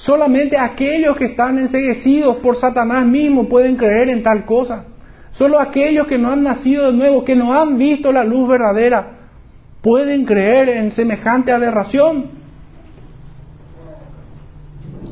[0.06, 4.86] Solamente aquellos que están enseguecidos por Satanás mismo pueden creer en tal cosa.
[5.38, 9.20] Solo aquellos que no han nacido de nuevo, que no han visto la luz verdadera,
[9.82, 12.32] pueden creer en semejante aberración.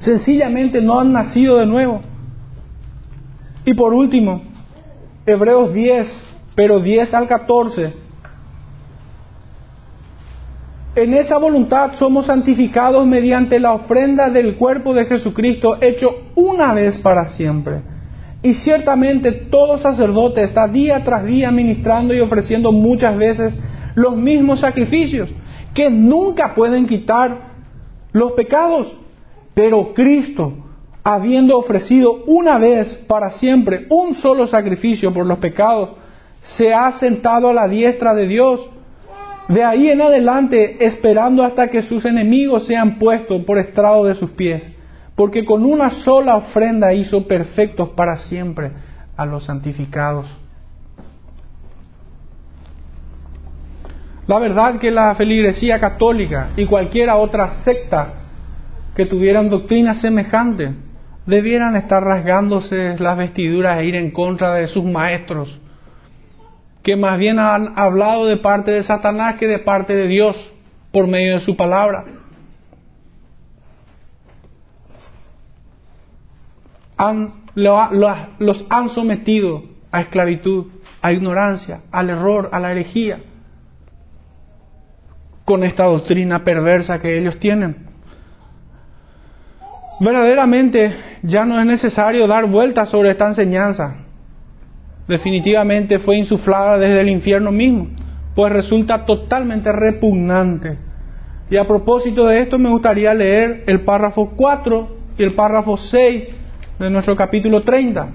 [0.01, 2.01] Sencillamente no han nacido de nuevo.
[3.65, 4.41] Y por último,
[5.25, 6.07] Hebreos 10,
[6.55, 8.00] pero 10 al 14
[10.95, 16.97] en esa voluntad somos santificados mediante la ofrenda del cuerpo de Jesucristo hecho una vez
[16.99, 17.81] para siempre.
[18.43, 23.57] Y ciertamente todo sacerdote está día tras día ministrando y ofreciendo muchas veces
[23.95, 25.33] los mismos sacrificios
[25.73, 27.51] que nunca pueden quitar
[28.11, 28.87] los pecados.
[29.53, 30.53] Pero Cristo,
[31.03, 35.91] habiendo ofrecido una vez para siempre un solo sacrificio por los pecados,
[36.57, 38.69] se ha sentado a la diestra de Dios.
[39.51, 44.31] De ahí en adelante, esperando hasta que sus enemigos sean puestos por estrado de sus
[44.31, 44.63] pies,
[45.15, 48.71] porque con una sola ofrenda hizo perfectos para siempre
[49.17, 50.25] a los santificados.
[54.25, 58.13] La verdad que la feligresía católica y cualquiera otra secta
[58.95, 60.71] que tuvieran doctrina semejante
[61.25, 65.60] debieran estar rasgándose las vestiduras e ir en contra de sus maestros,
[66.83, 70.53] que más bien han hablado de parte de Satanás que de parte de Dios
[70.91, 72.05] por medio de su palabra.
[76.97, 80.67] Han, los han sometido a esclavitud,
[81.01, 83.19] a ignorancia, al error, a la herejía,
[85.45, 87.87] con esta doctrina perversa que ellos tienen.
[89.99, 94.00] Verdaderamente ya no es necesario dar vueltas sobre esta enseñanza.
[95.11, 97.89] Definitivamente fue insuflada desde el infierno mismo,
[98.33, 100.77] pues resulta totalmente repugnante.
[101.49, 104.87] Y a propósito de esto me gustaría leer el párrafo 4
[105.17, 106.33] y el párrafo 6
[106.79, 108.07] de nuestro capítulo 30.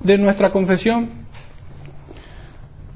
[0.00, 1.25] de nuestra confesión.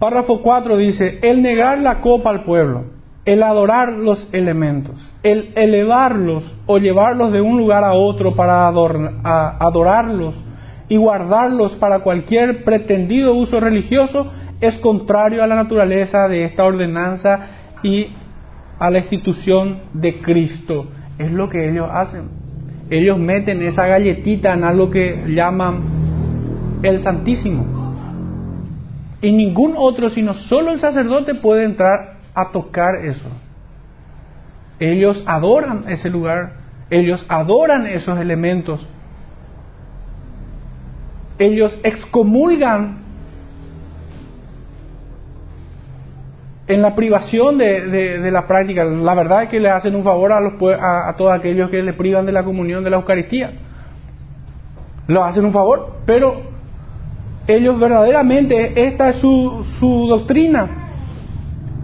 [0.01, 2.85] Párrafo 4 dice, el negar la copa al pueblo,
[3.27, 10.35] el adorar los elementos, el elevarlos o llevarlos de un lugar a otro para adorarlos
[10.89, 14.33] y guardarlos para cualquier pretendido uso religioso
[14.63, 17.49] es contrario a la naturaleza de esta ordenanza
[17.83, 18.07] y
[18.79, 20.87] a la institución de Cristo.
[21.19, 22.31] Es lo que ellos hacen.
[22.89, 27.80] Ellos meten esa galletita en algo que llaman el Santísimo.
[29.23, 33.29] Y ningún otro, sino solo el sacerdote puede entrar a tocar eso.
[34.79, 36.55] Ellos adoran ese lugar,
[36.89, 38.87] ellos adoran esos elementos.
[41.39, 42.99] Ellos excomulgan
[46.67, 48.85] en la privación de, la práctica.
[48.85, 51.93] La verdad es que le hacen un favor a, los, a todos aquellos que le
[51.93, 53.53] privan de la comunión de la Eucaristía.
[55.09, 56.50] Lo hacen un favor, pero
[57.47, 60.69] ellos verdaderamente, esta es su, su doctrina.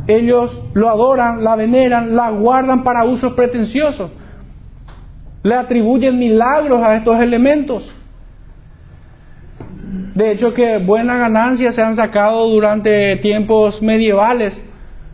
[0.07, 4.11] Ellos lo adoran, la veneran, la guardan para usos pretenciosos.
[5.43, 7.93] Le atribuyen milagros a estos elementos.
[10.15, 14.55] De hecho, que buenas ganancias se han sacado durante tiempos medievales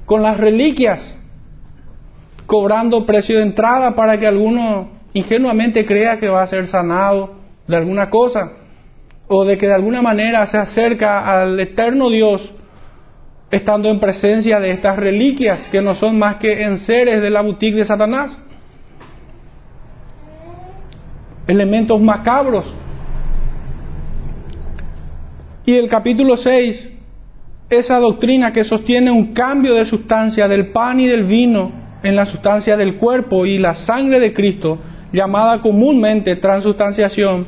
[0.06, 1.18] con las reliquias,
[2.46, 7.34] cobrando precio de entrada para que alguno ingenuamente crea que va a ser sanado
[7.66, 8.61] de alguna cosa
[9.28, 12.52] o de que de alguna manera se acerca al eterno Dios
[13.50, 17.76] estando en presencia de estas reliquias que no son más que enseres de la boutique
[17.76, 18.40] de Satanás.
[21.46, 22.74] Elementos macabros.
[25.66, 26.88] Y el capítulo 6,
[27.68, 32.24] esa doctrina que sostiene un cambio de sustancia del pan y del vino en la
[32.24, 34.78] sustancia del cuerpo y la sangre de Cristo,
[35.12, 37.46] llamada comúnmente transustanciación,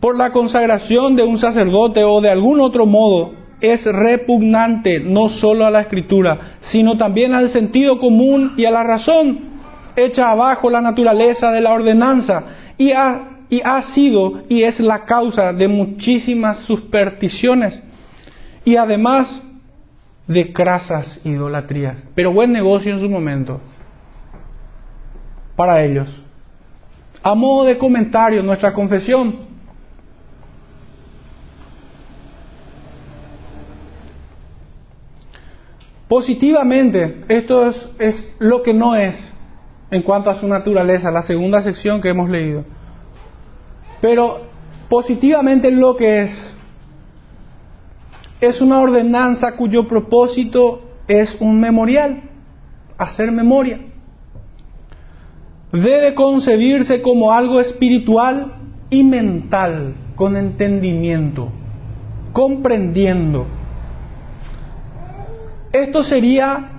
[0.00, 5.66] por la consagración de un sacerdote o de algún otro modo es repugnante no solo
[5.66, 9.56] a la escritura, sino también al sentido común y a la razón,
[9.96, 12.44] echa abajo la naturaleza de la ordenanza
[12.76, 17.82] y ha, sido y es la causa de muchísimas supersticiones
[18.64, 19.42] y además
[20.26, 21.96] de crasas idolatrías.
[22.14, 23.60] Pero buen negocio en su momento
[25.54, 26.08] para ellos.
[27.22, 29.45] A modo de comentario, nuestra confesión
[36.08, 37.66] Positivamente, esto
[37.98, 39.14] es, lo que no es
[39.90, 42.64] en cuanto a su naturaleza, la segunda sección que hemos leído.
[44.00, 44.42] Pero
[44.88, 46.56] positivamente lo que es,
[48.40, 52.22] es una ordenanza cuyo propósito es un memorial,
[52.98, 53.80] hacer memoria.
[55.72, 58.52] Debe concebirse como algo espiritual
[58.90, 61.48] y mental, con entendimiento,
[62.32, 63.46] comprendiendo
[65.82, 66.70] esto sería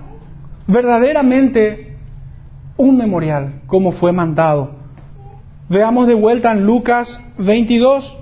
[0.66, 1.96] verdaderamente
[2.76, 4.72] un memorial, como fue mandado.
[5.68, 7.06] Veamos de vuelta en Lucas
[7.38, 8.18] 22.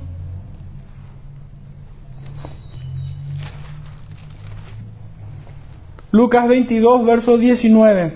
[6.13, 8.13] Lucas 22, verso 19.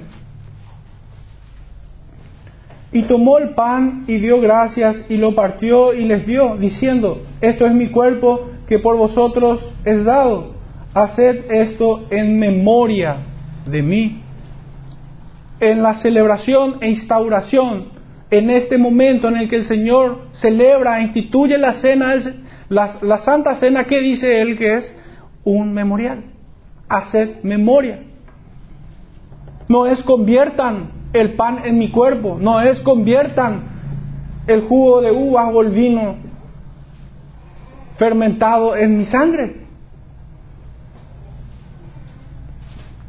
[2.92, 7.64] Y tomó el pan y dio gracias y lo partió y les dio, diciendo, esto
[7.64, 10.59] es mi cuerpo que por vosotros es dado
[10.94, 13.18] Haced esto en memoria
[13.66, 14.22] de mí.
[15.60, 17.88] En la celebración e instauración,
[18.30, 22.14] en este momento en el que el Señor celebra e instituye la cena,
[22.68, 24.96] la, la Santa Cena, ¿qué dice Él que es?
[25.44, 26.24] Un memorial
[26.90, 28.00] haced memoria.
[29.68, 33.62] No es conviertan el pan en mi cuerpo, no es conviertan
[34.46, 36.16] el jugo de uvas o el vino
[37.96, 39.56] fermentado en mi sangre.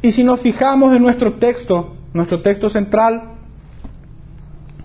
[0.02, 3.22] Y si nos fijamos en nuestro texto, nuestro texto central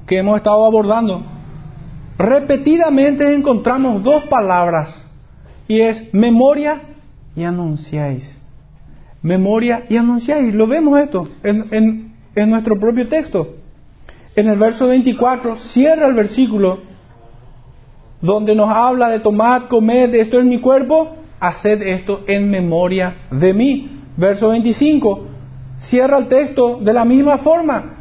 [0.06, 1.24] que hemos estado abordando,
[2.18, 5.04] repetidamente encontramos dos palabras
[5.68, 6.82] y es memoria
[7.36, 8.38] y anunciáis
[9.22, 10.54] memoria y anunciáis.
[10.54, 13.56] Lo vemos esto en, en nuestro propio texto.
[14.36, 16.80] En el verso 24 cierra el versículo
[18.22, 23.54] donde nos habla de tomar, comer, esto es mi cuerpo, haced esto en memoria de
[23.54, 23.97] mí.
[24.18, 25.28] Verso 25
[25.86, 27.94] cierra el texto de la misma forma,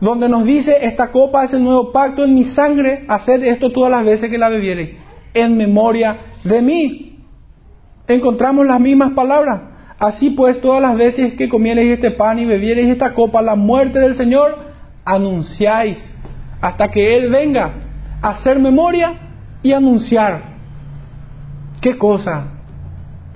[0.00, 3.90] donde nos dice, esta copa es el nuevo pacto en mi sangre, haced esto todas
[3.90, 4.96] las veces que la bebiereis,
[5.34, 7.16] en memoria de mí.
[8.06, 9.62] Encontramos las mismas palabras.
[9.98, 13.98] Así pues, todas las veces que comiereis este pan y bebiereis esta copa, la muerte
[13.98, 14.56] del Señor,
[15.04, 15.98] anunciáis
[16.60, 17.72] hasta que Él venga
[18.22, 19.12] a hacer memoria
[19.62, 20.42] y anunciar.
[21.82, 22.59] ¿Qué cosa?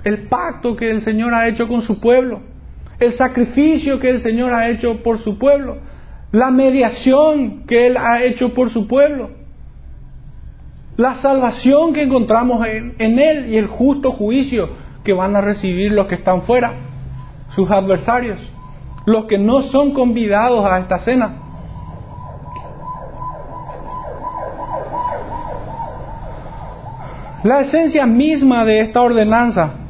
[0.05, 2.41] El pacto que el Señor ha hecho con su pueblo,
[2.99, 5.77] el sacrificio que el Señor ha hecho por su pueblo,
[6.31, 9.31] la mediación que Él ha hecho por su pueblo,
[10.95, 14.69] la salvación que encontramos en, Él y el justo juicio
[15.03, 16.73] que van a recibir los que están fuera,
[17.55, 18.37] sus adversarios,
[19.07, 21.37] los que no son convidados a esta cena.
[27.43, 29.84] La esencia misma de esta ordenanza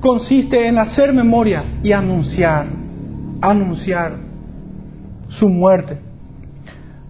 [0.00, 2.66] consiste en hacer memoria y anunciar,
[3.40, 4.12] anunciar
[5.28, 5.98] su muerte.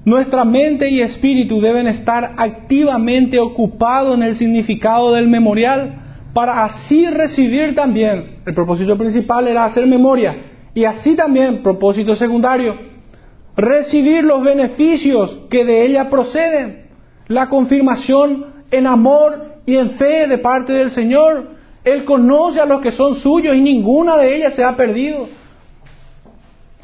[0.04, 5.98] Nuestra mente y espíritu deben estar activamente ocupados en el significado del memorial
[6.32, 10.36] para así recibir también, el propósito principal era hacer memoria,
[10.74, 12.74] y así también, propósito secundario,
[13.56, 16.86] recibir los beneficios que de ella proceden,
[17.26, 21.57] la confirmación en amor y en fe de parte del Señor.
[21.92, 25.28] Él conoce a los que son suyos y ninguna de ellas se ha perdido.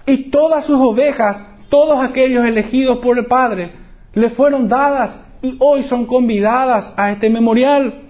[0.07, 1.37] Y todas sus ovejas,
[1.69, 3.73] todos aquellos elegidos por el Padre,
[4.15, 8.03] le fueron dadas y hoy son convidadas a este memorial.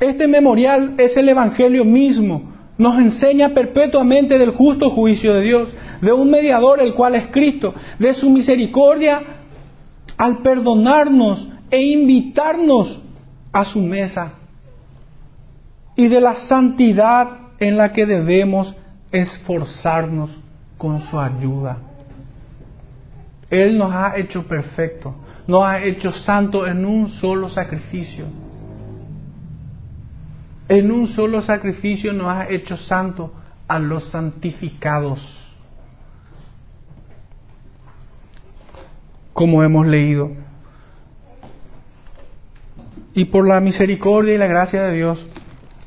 [0.00, 2.54] Este memorial es el Evangelio mismo.
[2.76, 5.68] Nos enseña perpetuamente del justo juicio de Dios,
[6.02, 9.22] de un mediador el cual es Cristo, de su misericordia
[10.18, 13.00] al perdonarnos e invitarnos
[13.52, 14.34] a su mesa
[15.96, 18.74] y de la santidad en la que debemos
[19.10, 20.30] esforzarnos
[20.78, 21.78] con su ayuda.
[23.48, 25.14] Él nos ha hecho perfecto,
[25.46, 28.26] nos ha hecho santo en un solo sacrificio
[30.68, 33.32] en un solo sacrificio nos ha hecho santo
[33.68, 35.20] a los santificados.
[39.32, 40.30] Como hemos leído.
[43.16, 45.26] Y por la misericordia y la gracia de Dios,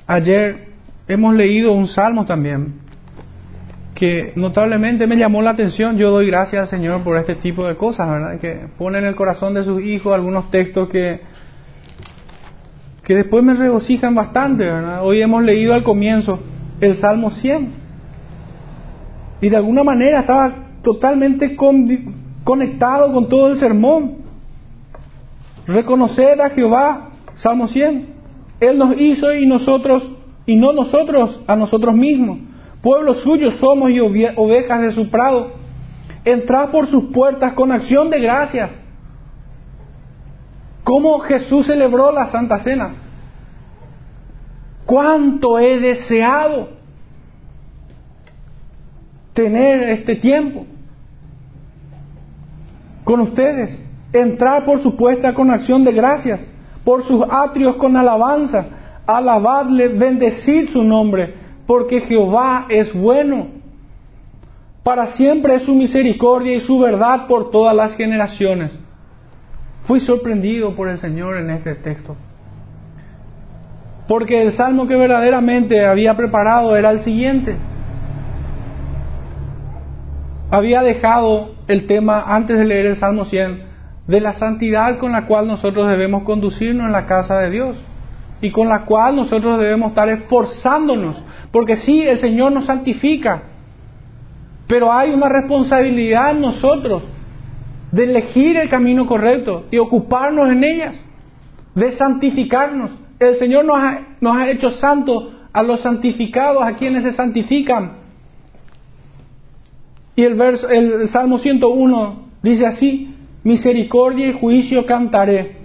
[0.07, 0.67] ayer
[1.07, 2.73] hemos leído un salmo también
[3.95, 5.97] que notablemente me llamó la atención.
[5.97, 8.39] Yo doy gracias al Señor por este tipo de cosas, ¿verdad?
[8.39, 11.21] Que pone en el corazón de sus hijos algunos textos que
[13.09, 14.63] que después me regocijan bastante.
[14.63, 15.03] ¿verdad?
[15.03, 16.39] Hoy hemos leído al comienzo
[16.79, 17.69] el Salmo 100
[19.41, 20.53] y de alguna manera estaba
[20.83, 21.55] totalmente
[22.43, 24.17] conectado con todo el sermón.
[25.65, 27.08] Reconocer a Jehová,
[27.41, 28.07] Salmo 100.
[28.59, 30.03] Él nos hizo y nosotros,
[30.45, 32.39] y no nosotros a nosotros mismos.
[32.81, 35.51] Pueblo suyo somos y ovejas de su prado.
[36.25, 38.71] Entrad por sus puertas con acción de gracias
[40.89, 42.95] cómo Jesús celebró la Santa Cena.
[44.87, 46.69] Cuánto he deseado
[49.35, 50.65] tener este tiempo
[53.03, 56.39] con ustedes, entrar por su puesta con acción de gracias,
[56.89, 58.65] por sus atrios con alabanza,
[59.05, 61.35] alabadle, bendecir su nombre,
[61.67, 63.49] porque Jehová es bueno.
[64.83, 68.75] Para siempre es su misericordia y su verdad por todas las generaciones.
[69.85, 72.15] Fui sorprendido por el Señor en este texto.
[74.07, 77.55] Porque el salmo que verdaderamente había preparado era el siguiente.
[80.49, 83.68] Había dejado el tema antes de leer el Salmo 100
[84.09, 87.77] de la santidad con la cual nosotros debemos conducirnos en la casa de Dios
[88.41, 93.43] y con la cual nosotros debemos estar esforzándonos, porque sí, el Señor nos santifica,
[94.67, 97.03] pero hay una responsabilidad en nosotros
[97.91, 101.05] de elegir el camino correcto y ocuparnos en ellas,
[101.75, 102.89] de santificarnos.
[103.19, 107.91] El Señor nos ha, nos ha hecho santos a los santificados, a quienes se santifican.
[110.15, 113.08] Y el, verso, el Salmo 101 dice así,
[113.43, 115.57] misericordia y juicio cantaré.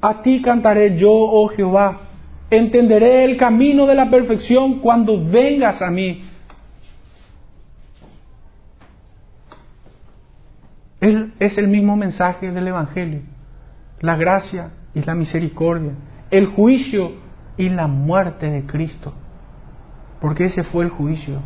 [0.00, 2.00] A ti cantaré yo, oh Jehová.
[2.50, 6.24] Entenderé el camino de la perfección cuando vengas a mí.
[11.00, 13.22] es el mismo mensaje del Evangelio.
[14.00, 15.92] La gracia y la misericordia.
[16.30, 17.12] El juicio
[17.56, 19.14] y la muerte de Cristo.
[20.20, 21.40] Porque ese fue el juicio.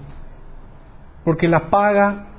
[1.24, 2.34] Porque la paga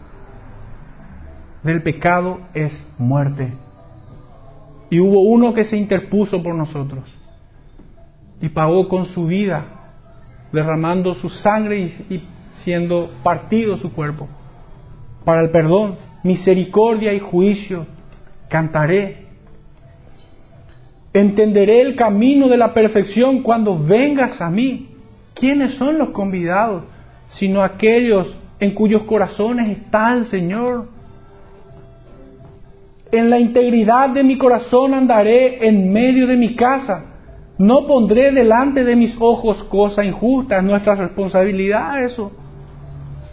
[1.65, 3.51] del pecado es muerte.
[4.91, 7.03] Y hubo uno que se interpuso por nosotros
[8.39, 9.65] y pagó con su vida,
[10.51, 12.23] derramando su sangre y,
[12.63, 14.27] siendo partido su cuerpo.
[15.23, 17.87] Para el perdón, misericordia y juicio,
[18.47, 19.25] cantaré.
[21.13, 24.89] Entenderé el camino de la perfección cuando vengas a mí.
[25.33, 26.83] ¿Quiénes son los convidados?
[27.29, 30.94] Sino aquellos en cuyos corazones está el Señor.
[33.11, 37.11] En la integridad de mi corazón andaré en medio de mi casa.
[37.57, 40.57] No pondré delante de mis ojos cosa injusta.
[40.57, 42.31] Es nuestra responsabilidad eso.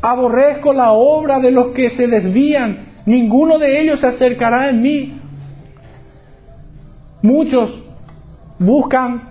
[0.01, 2.93] Aborrezco la obra de los que se desvían.
[3.07, 5.15] Ninguno de ellos se acercará en mí.
[7.23, 7.83] Muchos
[8.59, 9.23] buscan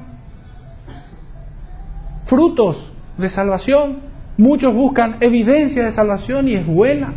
[2.26, 4.00] frutos de salvación.
[4.38, 7.14] Muchos buscan evidencia de salvación y es buena.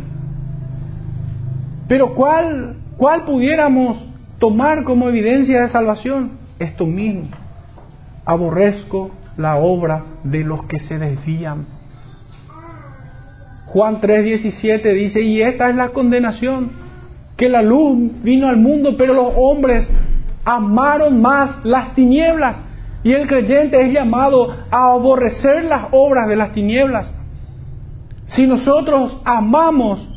[1.87, 3.97] Pero ¿cuál ¿Cuál pudiéramos
[4.39, 6.31] tomar como evidencia de salvación?
[6.59, 7.23] Esto mismo.
[8.25, 11.65] Aborrezco la obra de los que se desvían.
[13.65, 16.71] Juan 3:17 dice, y esta es la condenación,
[17.35, 19.89] que la luz vino al mundo, pero los hombres
[20.45, 22.63] amaron más las tinieblas.
[23.03, 27.11] Y el creyente es llamado a aborrecer las obras de las tinieblas.
[28.27, 30.07] Si nosotros amamos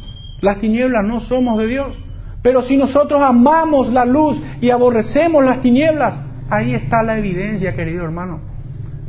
[0.41, 2.08] las tinieblas, no somos de Dios.
[2.43, 6.21] Pero si nosotros amamos la luz y aborrecemos las tinieblas,
[6.51, 8.41] ahí está la evidencia, querido hermano.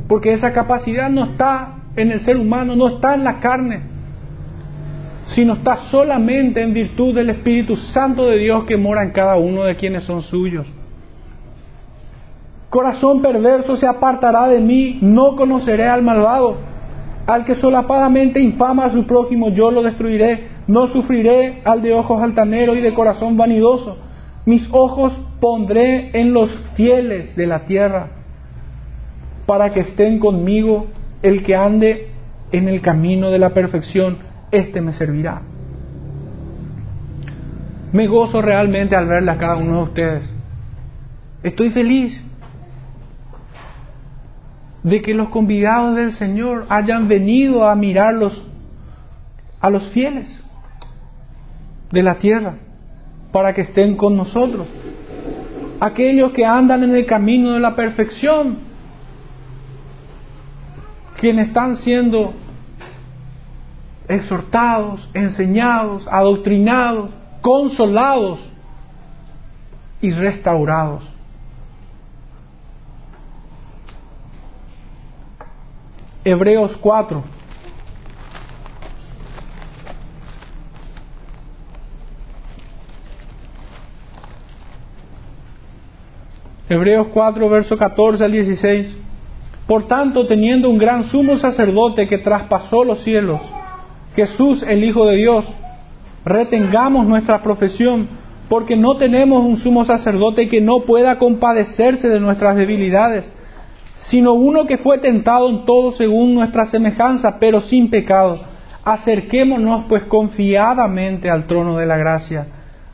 [0.08, 3.82] Porque esa capacidad no está en el ser humano, no está en la carne,
[5.34, 9.64] sino está solamente en virtud del Espíritu Santo de Dios que mora en cada uno
[9.64, 10.66] de quienes son suyos.
[12.68, 16.69] Corazón perverso se apartará de mí, no conoceré al malvado.
[17.26, 20.48] Al que solapadamente infama a su prójimo, yo lo destruiré.
[20.66, 23.98] No sufriré al de ojos altaneros y de corazón vanidoso.
[24.46, 28.08] Mis ojos pondré en los fieles de la tierra,
[29.46, 30.86] para que estén conmigo
[31.22, 32.08] el que ande
[32.52, 34.18] en el camino de la perfección,
[34.50, 35.42] éste me servirá.
[37.92, 40.34] Me gozo realmente al verle a cada uno de ustedes.
[41.42, 42.24] Estoy feliz
[44.82, 48.40] de que los convidados del Señor hayan venido a mirarlos
[49.60, 50.42] a los fieles
[51.90, 52.54] de la tierra
[53.32, 54.66] para que estén con nosotros.
[55.80, 58.58] Aquellos que andan en el camino de la perfección,
[61.18, 62.32] quienes están siendo
[64.08, 67.10] exhortados, enseñados, adoctrinados,
[67.40, 68.50] consolados
[70.02, 71.09] y restaurados.
[76.30, 77.24] Hebreos 4.
[86.68, 88.96] Hebreos 4, verso 14 al 16.
[89.66, 93.40] Por tanto, teniendo un gran sumo sacerdote que traspasó los cielos,
[94.14, 95.44] Jesús el Hijo de Dios,
[96.24, 98.08] retengamos nuestra profesión,
[98.48, 103.28] porque no tenemos un sumo sacerdote que no pueda compadecerse de nuestras debilidades
[104.08, 108.40] sino uno que fue tentado en todo según nuestra semejanza, pero sin pecado.
[108.84, 112.46] Acerquémonos pues confiadamente al trono de la gracia,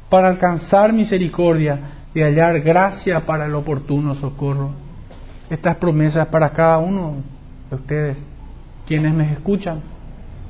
[0.08, 1.78] para alcanzar misericordia
[2.14, 4.70] y hallar gracia para el oportuno socorro.
[5.48, 7.16] Estas promesas para cada uno
[7.70, 8.26] de ustedes,
[8.86, 9.80] quienes me escuchan.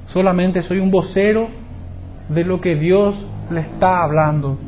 [0.07, 1.49] Solamente soy un vocero
[2.29, 3.15] de lo que Dios
[3.51, 4.59] le está hablando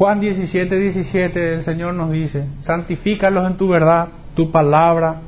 [0.00, 5.20] Juan 17, 17, el Señor nos dice, santifícalos en tu verdad, tu palabra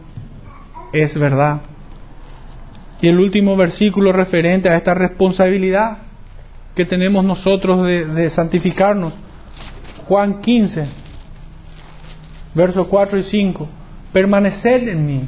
[0.95, 1.61] es verdad.
[3.03, 5.99] Y el último versículo referente a esta responsabilidad
[6.75, 9.12] que tenemos nosotros de, santificarnos,
[10.09, 10.89] Juan 15,
[12.55, 13.68] versos 4 y 5,
[14.11, 15.25] permaneced en mí.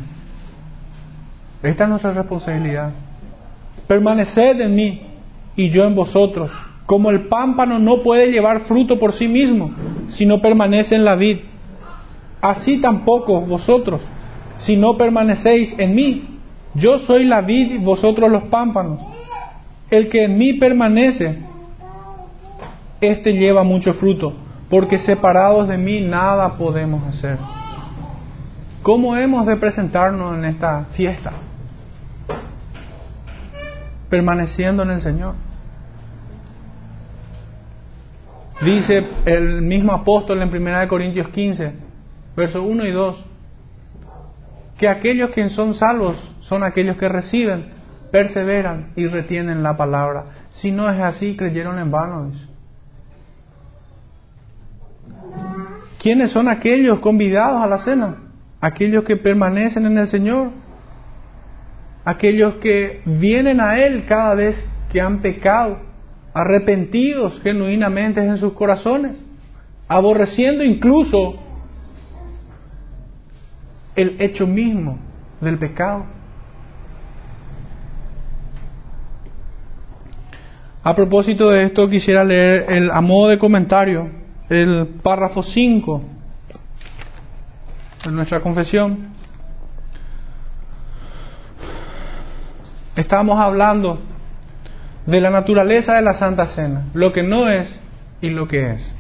[1.63, 2.95] Esta es nuestra responsabilidad.
[3.87, 5.03] Permaneced en mí
[5.55, 6.51] y yo en vosotros.
[6.87, 9.71] Como el pámpano no puede llevar fruto por sí mismo
[10.11, 11.39] si no permanece en la vid,
[12.43, 14.01] así tampoco vosotros
[14.59, 16.41] si no permanecéis en mí.
[16.75, 19.01] Yo soy la vid y vosotros los pámpanos.
[19.91, 21.39] El que en mí permanece,
[23.01, 24.35] éste lleva mucho fruto,
[24.69, 27.39] porque separados de mí nada podemos hacer.
[28.83, 31.33] ¿Cómo hemos de presentarnos en esta fiesta?
[34.11, 35.35] Permaneciendo en el Señor.
[38.63, 41.73] Dice el mismo apóstol en 1 Corintios 15,
[42.37, 43.25] versos 1 y 2,
[44.79, 47.67] que aquellos que son salvos son aquellos que reciben,
[48.13, 50.27] perseveran y retienen la palabra.
[50.51, 52.33] Si no es así, creyeron en vano.
[56.01, 58.17] ¿Quiénes son aquellos convidados a la cena?
[58.61, 60.51] Aquellos que permanecen en el Señor,
[62.05, 64.57] aquellos que vienen a Él cada vez
[64.93, 65.79] que han pecado,
[66.35, 69.17] arrepentidos genuinamente en sus corazones,
[69.87, 71.37] aborreciendo incluso
[73.95, 74.99] el hecho mismo
[75.41, 76.07] del pecado.
[80.83, 84.11] A propósito de esto, quisiera leer el, a modo de comentario
[84.51, 86.03] el párrafo 5
[88.05, 89.15] de nuestra confesión.
[92.97, 94.01] Estamos hablando
[95.07, 97.81] de la naturaleza de la Santa Cena, lo que no es
[98.21, 98.97] y lo que es.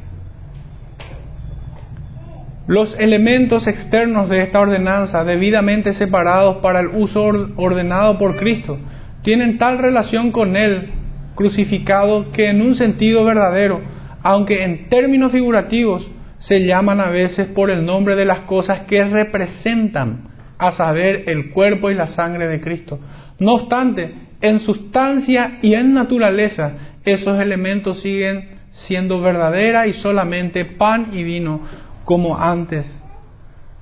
[2.66, 7.22] Los elementos externos de esta ordenanza, debidamente separados para el uso
[7.56, 8.78] ordenado por Cristo,
[9.22, 10.90] tienen tal relación con Él
[11.34, 13.82] crucificado que en un sentido verdadero,
[14.22, 19.02] aunque en términos figurativos, se llaman a veces por el nombre de las cosas que
[19.04, 20.28] representan,
[20.58, 23.00] a saber, el cuerpo y la sangre de Cristo.
[23.38, 24.12] No obstante,
[24.44, 26.72] en sustancia y en naturaleza,
[27.02, 31.62] esos elementos siguen siendo verdadera y solamente pan y vino,
[32.04, 32.84] como antes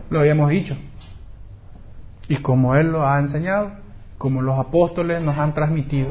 [0.09, 0.77] lo habíamos dicho.
[2.29, 3.73] Y como Él lo ha enseñado,
[4.19, 6.11] como los apóstoles nos han transmitido.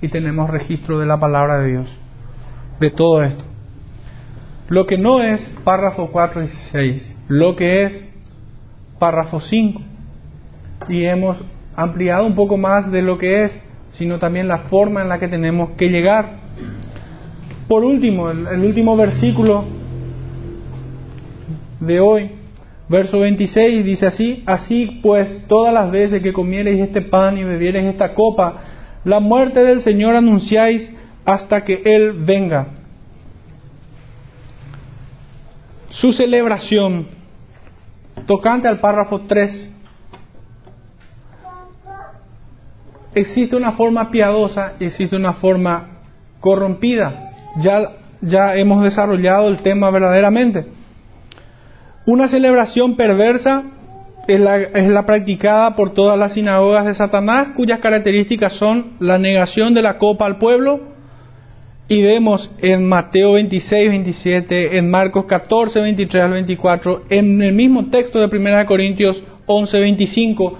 [0.00, 1.98] Y tenemos registro de la palabra de Dios,
[2.78, 3.42] de todo esto.
[4.68, 8.08] Lo que no es párrafo 4 y 6, lo que es
[9.00, 9.82] párrafo 5.
[10.90, 11.38] Y hemos
[11.74, 15.28] ampliado un poco más de lo que es, sino también la forma en la que
[15.28, 16.40] tenemos que llegar.
[17.68, 19.64] Por último, el, el último versículo
[21.80, 22.30] de hoy,
[22.88, 27.86] verso 26, dice así, así pues todas las veces que comiereis este pan y bebiereis
[27.86, 28.62] esta copa,
[29.04, 30.92] la muerte del Señor anunciáis
[31.24, 32.68] hasta que Él venga.
[35.90, 37.06] Su celebración,
[38.26, 39.69] tocante al párrafo 3,
[43.14, 46.00] existe una forma piadosa y existe una forma
[46.40, 47.32] corrompida.
[47.62, 50.66] Ya, ya hemos desarrollado el tema verdaderamente.
[52.06, 53.62] Una celebración perversa
[54.26, 59.18] es la, es la, practicada por todas las sinagogas de Satanás, cuyas características son la
[59.18, 60.80] negación de la copa al pueblo,
[61.90, 67.86] y vemos en Mateo 26, 27, en Marcos 14, 23 al 24, en el mismo
[67.86, 70.58] texto de 1 Corintios 11, 25,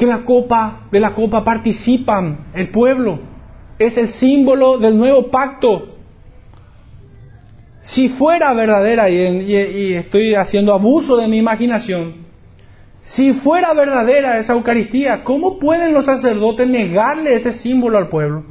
[0.00, 3.18] que la copa, de la copa participan el pueblo.
[3.78, 5.96] Es el símbolo del nuevo pacto.
[7.82, 12.14] Si fuera verdadera, y, estoy haciendo abuso de mi imaginación,
[13.14, 18.44] si fuera verdadera esa Eucaristía, ¿cómo pueden los sacerdotes negarle ese símbolo al pueblo?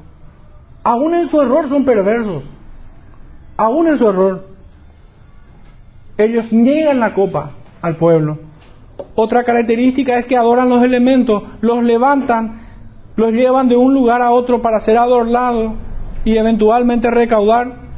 [0.84, 2.44] Aún en su error son perversos.
[3.58, 4.46] Aún en su error.
[6.16, 8.49] Ellos niegan la copa al pueblo.
[9.16, 12.62] Otra característica es que adoran los elementos, los levantan,
[13.16, 15.74] los llevan de un lugar a otro para ser adornados
[16.26, 17.90] y eventualmente recaudar.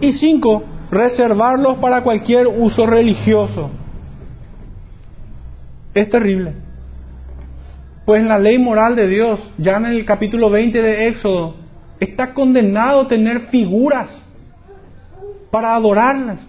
[0.00, 3.70] Y cinco, reservarlos para cualquier uso religioso.
[5.94, 6.54] Es terrible.
[8.04, 11.54] Pues en la ley moral de Dios, ya en el capítulo 20 de Éxodo,
[12.00, 14.10] está condenado tener figuras
[15.50, 16.40] para adorarlas.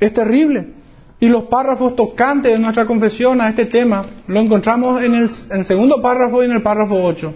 [0.00, 0.79] Es terrible.
[1.20, 6.00] Y los párrafos tocantes de nuestra confesión a este tema lo encontramos en el, segundo
[6.00, 7.34] párrafo y en el párrafo 8.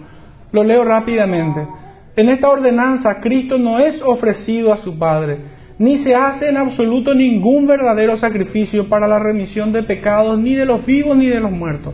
[0.51, 1.67] Lo leo rápidamente.
[2.15, 5.37] En esta ordenanza, Cristo no es ofrecido a su Padre,
[5.77, 10.65] ni se hace en absoluto ningún verdadero sacrificio para la remisión de pecados, ni de
[10.65, 11.93] los vivos ni de los muertos,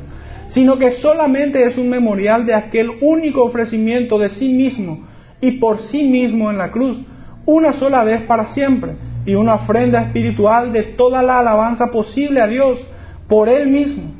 [0.49, 5.07] sino que solamente es un memorial de aquel único ofrecimiento de sí mismo
[5.41, 6.99] y por sí mismo en la cruz,
[7.45, 8.93] una sola vez para siempre,
[9.25, 12.79] y una ofrenda espiritual de toda la alabanza posible a Dios
[13.27, 14.11] por Él mismo.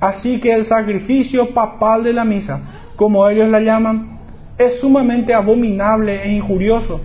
[0.00, 4.18] Así que el sacrificio papal de la misa, como ellos la llaman,
[4.58, 7.00] es sumamente abominable e injurioso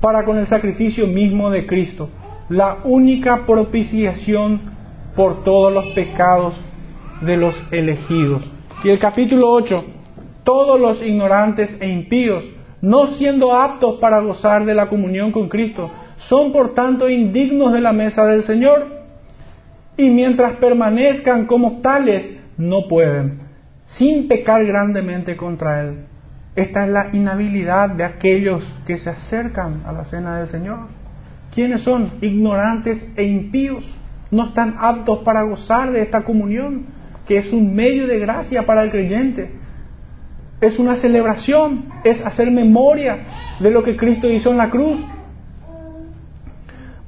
[0.00, 2.10] para con el sacrificio mismo de Cristo,
[2.48, 4.60] la única propiciación
[5.16, 6.54] por todos los pecados
[7.22, 8.48] de los elegidos.
[8.82, 9.84] Y el capítulo 8,
[10.44, 12.44] todos los ignorantes e impíos,
[12.82, 15.90] no siendo aptos para gozar de la comunión con Cristo,
[16.28, 18.86] son por tanto indignos de la mesa del Señor,
[19.96, 23.40] y mientras permanezcan como tales, no pueden,
[23.86, 26.06] sin pecar grandemente contra Él.
[26.56, 30.86] Esta es la inhabilidad de aquellos que se acercan a la cena del Señor.
[31.52, 32.12] ¿Quiénes son?
[32.20, 33.84] Ignorantes e impíos.
[34.30, 36.86] No están aptos para gozar de esta comunión,
[37.26, 39.50] que es un medio de gracia para el creyente.
[40.60, 43.18] Es una celebración, es hacer memoria
[43.60, 45.00] de lo que Cristo hizo en la cruz.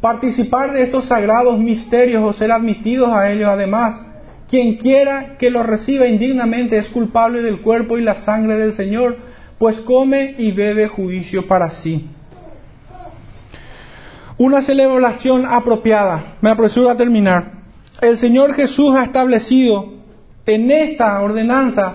[0.01, 4.07] Participar de estos sagrados misterios o ser admitidos a ellos además
[4.49, 9.17] quien quiera que lo reciba indignamente es culpable del cuerpo y la sangre del Señor,
[9.59, 12.09] pues come y bebe juicio para sí.
[14.39, 16.37] Una celebración apropiada.
[16.43, 17.53] Me apresuro a terminar.
[18.01, 19.95] El Señor Jesús ha establecido
[20.45, 21.95] en esta ordenanza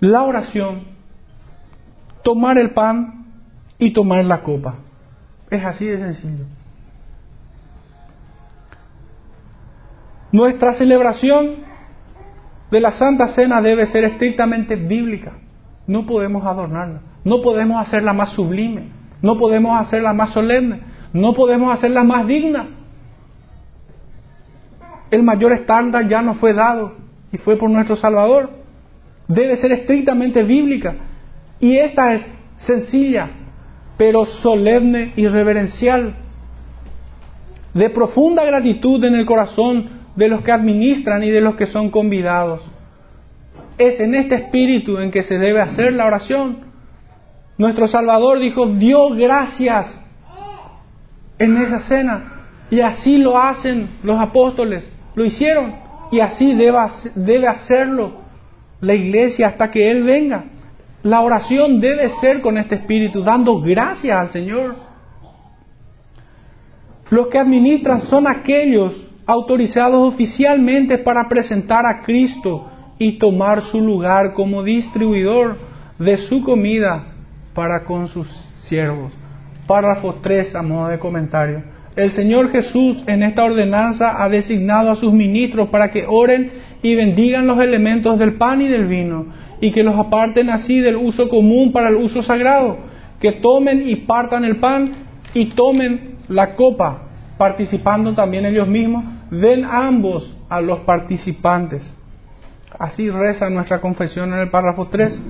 [0.00, 0.84] la oración,
[2.22, 3.26] tomar el pan
[3.78, 4.83] y tomar la copa.
[5.54, 6.46] Es así de sencillo.
[10.32, 11.58] Nuestra celebración
[12.72, 15.34] de la Santa Cena debe ser estrictamente bíblica.
[15.86, 18.88] No podemos adornarla, no podemos hacerla más sublime,
[19.22, 20.80] no podemos hacerla más solemne,
[21.12, 22.66] no podemos hacerla más digna.
[25.12, 26.96] El mayor estándar ya nos fue dado
[27.30, 28.50] y fue por nuestro Salvador.
[29.28, 30.96] Debe ser estrictamente bíblica.
[31.60, 32.26] Y esta es
[32.56, 33.30] sencilla,
[33.96, 36.14] pero solemne y reverencial,
[37.74, 41.90] de profunda gratitud en el corazón de los que administran y de los que son
[41.90, 42.62] convidados.
[43.78, 46.58] Es en este espíritu en que se debe hacer la oración.
[47.58, 49.86] Nuestro Salvador dijo, dio gracias
[51.38, 52.30] en esa cena.
[52.70, 55.74] Y así lo hacen los apóstoles, lo hicieron.
[56.10, 58.22] Y así debe, hacerlo
[58.80, 60.44] la iglesia hasta que Él venga.
[61.04, 64.76] La oración debe ser con este espíritu, dando gracias al Señor.
[67.10, 68.94] Los que administran son aquellos
[69.26, 75.58] autorizados oficialmente para presentar a Cristo y tomar su lugar como distribuidor
[75.98, 77.04] de su comida
[77.52, 78.26] para con sus
[78.68, 79.12] siervos.
[79.66, 81.73] Párrafo 3 a modo de comentario.
[81.96, 86.50] El Señor Jesús en esta ordenanza ha designado a sus ministros para que oren
[86.82, 89.26] y bendigan los elementos del pan y del vino
[89.60, 92.78] y que los aparten así del uso común para el uso sagrado,
[93.20, 94.90] que tomen y partan el pan
[95.34, 97.02] y tomen la copa,
[97.38, 101.82] participando también ellos mismos den ambos a los participantes.
[102.78, 105.22] Así reza nuestra confesión en el párrafo 3.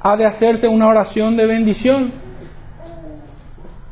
[0.00, 2.12] Ha de hacerse una oración de bendición,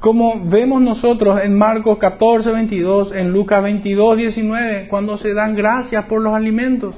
[0.02, 6.06] como vemos nosotros en Marcos 14, 22, en Lucas 22, 19, cuando se dan gracias
[6.06, 6.96] por los alimentos.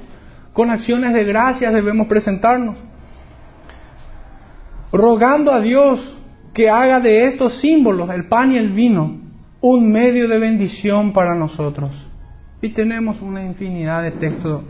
[0.55, 2.79] Con acciones de gracias debemos presentarnos,
[4.91, 6.19] rogando a Dios
[6.55, 9.19] que haga de estos símbolos, el pan y el vino,
[9.61, 11.91] un medio de bendición para nosotros.
[12.63, 14.65] Y tenemos una infinidad de textos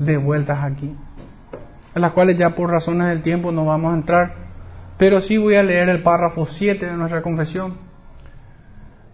[0.00, 0.92] de vueltas aquí,
[1.94, 4.45] en las cuales ya por razones del tiempo no vamos a entrar,
[4.98, 7.74] pero sí voy a leer el párrafo 7 de nuestra confesión.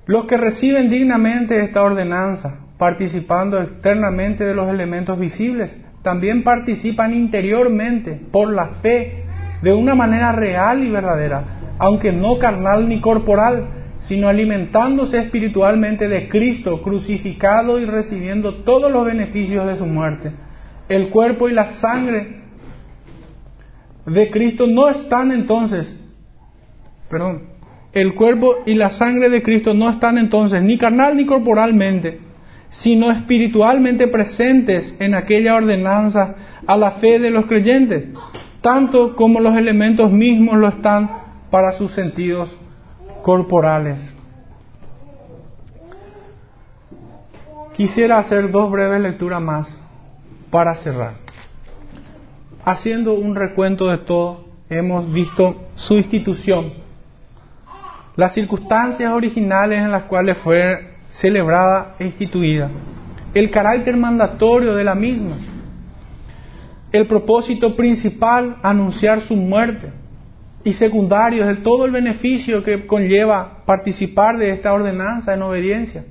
[0.07, 5.71] Los que reciben dignamente esta ordenanza, participando externamente de los elementos visibles,
[6.03, 9.25] también participan interiormente por la fe
[9.63, 11.45] de una manera real y verdadera,
[11.79, 13.67] aunque no carnal ni corporal,
[14.09, 20.33] sino alimentándose espiritualmente de Cristo crucificado y recibiendo todos los beneficios de su muerte.
[20.89, 22.42] El cuerpo y la sangre
[24.07, 25.87] de Cristo no están entonces,
[27.09, 27.43] perdón,
[27.93, 32.21] el cuerpo y la sangre de Cristo no están entonces ni carnal ni corporalmente,
[32.71, 36.35] sino espiritualmente presentes en aquella ordenanza
[36.67, 38.09] a la fe de los creyentes,
[38.63, 41.11] tanto como los elementos mismos lo están
[41.51, 42.51] para sus sentidos
[43.23, 43.99] corporales.
[47.77, 49.67] Quisiera hacer dos breves lecturas más
[50.51, 51.15] para cerrar.
[52.65, 56.73] Haciendo un recuento de todo, hemos visto su institución,
[58.17, 62.71] las circunstancias originales en las cuales fue celebrada e instituida,
[63.35, 65.37] el carácter mandatorio de la misma,
[66.93, 69.93] el propósito principal, anunciar su muerte,
[70.65, 76.05] y secundario de todo el beneficio que conlleva participar de esta ordenanza en obediencia.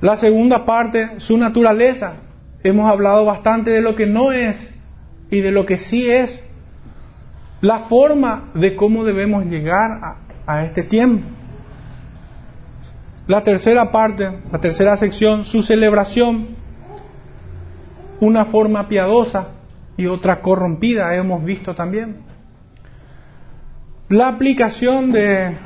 [0.00, 2.18] La segunda parte, su naturaleza.
[2.62, 4.75] Hemos hablado bastante de lo que no es
[5.30, 6.42] y de lo que sí es.
[7.60, 11.26] La forma de cómo debemos llegar a, a este tiempo.
[13.26, 16.48] La tercera parte, la tercera sección, su celebración,
[18.20, 19.48] una forma piadosa
[19.96, 22.18] y otra corrompida, hemos visto también.
[24.08, 25.56] La aplicación de,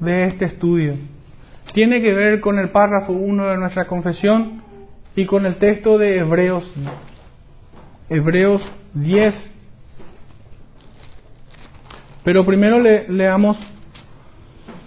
[0.00, 0.94] de este estudio
[1.72, 4.62] tiene que ver con el párrafo 1 de nuestra confesión
[5.16, 6.70] y con el texto de Hebreos,
[8.10, 8.60] Hebreos
[8.92, 9.50] 10.
[12.24, 13.58] Pero primero le, leamos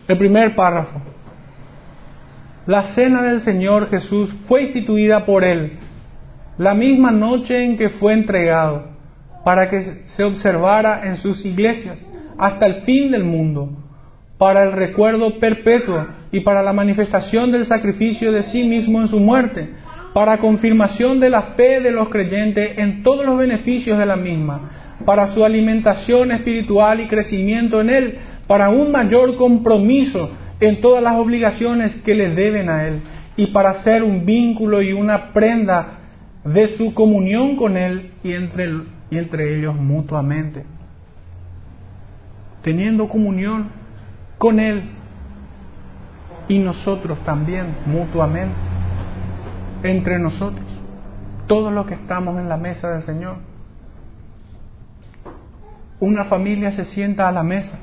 [0.08, 1.02] el primer párrafo.
[2.68, 5.80] La cena del Señor Jesús fue instituida por Él
[6.58, 8.84] la misma noche en que fue entregado,
[9.44, 12.00] para que se observara en sus iglesias
[12.38, 13.70] hasta el fin del mundo,
[14.38, 19.20] para el recuerdo perpetuo y para la manifestación del sacrificio de sí mismo en su
[19.20, 19.70] muerte,
[20.14, 24.70] para confirmación de la fe de los creyentes en todos los beneficios de la misma,
[25.06, 31.16] para su alimentación espiritual y crecimiento en Él, para un mayor compromiso en todas las
[31.16, 33.02] obligaciones que le deben a Él,
[33.36, 36.00] y para ser un vínculo y una prenda
[36.46, 38.70] de su comunión con Él y entre,
[39.10, 40.64] y entre ellos mutuamente.
[42.62, 43.70] Teniendo comunión
[44.38, 44.84] con Él
[46.48, 48.73] y nosotros también mutuamente,
[49.84, 50.66] entre nosotros,
[51.48, 53.38] todos los que estamos en la mesa del Señor.
[56.00, 57.78] Una familia se sienta a la mesa,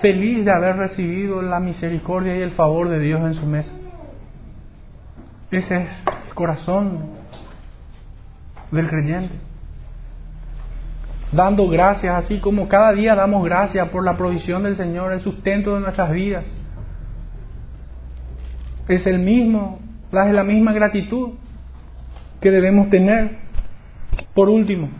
[0.00, 3.72] feliz de haber recibido la misericordia y el favor de Dios en su mesa.
[5.50, 7.10] Ese es el corazón
[8.70, 9.52] del creyente
[11.32, 15.74] dando gracias, así como cada día damos gracias por la provisión del Señor, el sustento
[15.74, 16.44] de nuestras vidas.
[18.86, 19.80] Es el mismo,
[20.12, 21.30] es la misma gratitud
[22.40, 23.38] que debemos tener.
[24.34, 24.90] Por último,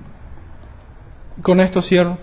[1.43, 2.19] con esto cierro.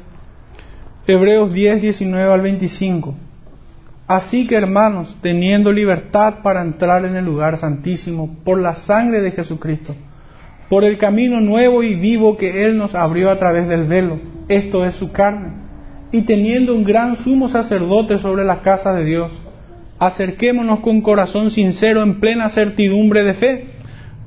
[1.05, 3.15] Hebreos 10, 19 al 25.
[4.07, 9.31] Así que hermanos, teniendo libertad para entrar en el lugar santísimo por la sangre de
[9.31, 9.95] Jesucristo,
[10.67, 14.83] por el camino nuevo y vivo que Él nos abrió a través del velo, esto
[14.85, 15.53] es su carne,
[16.11, 19.31] y teniendo un gran sumo sacerdote sobre la casa de Dios,
[19.99, 23.67] acerquémonos con corazón sincero en plena certidumbre de fe,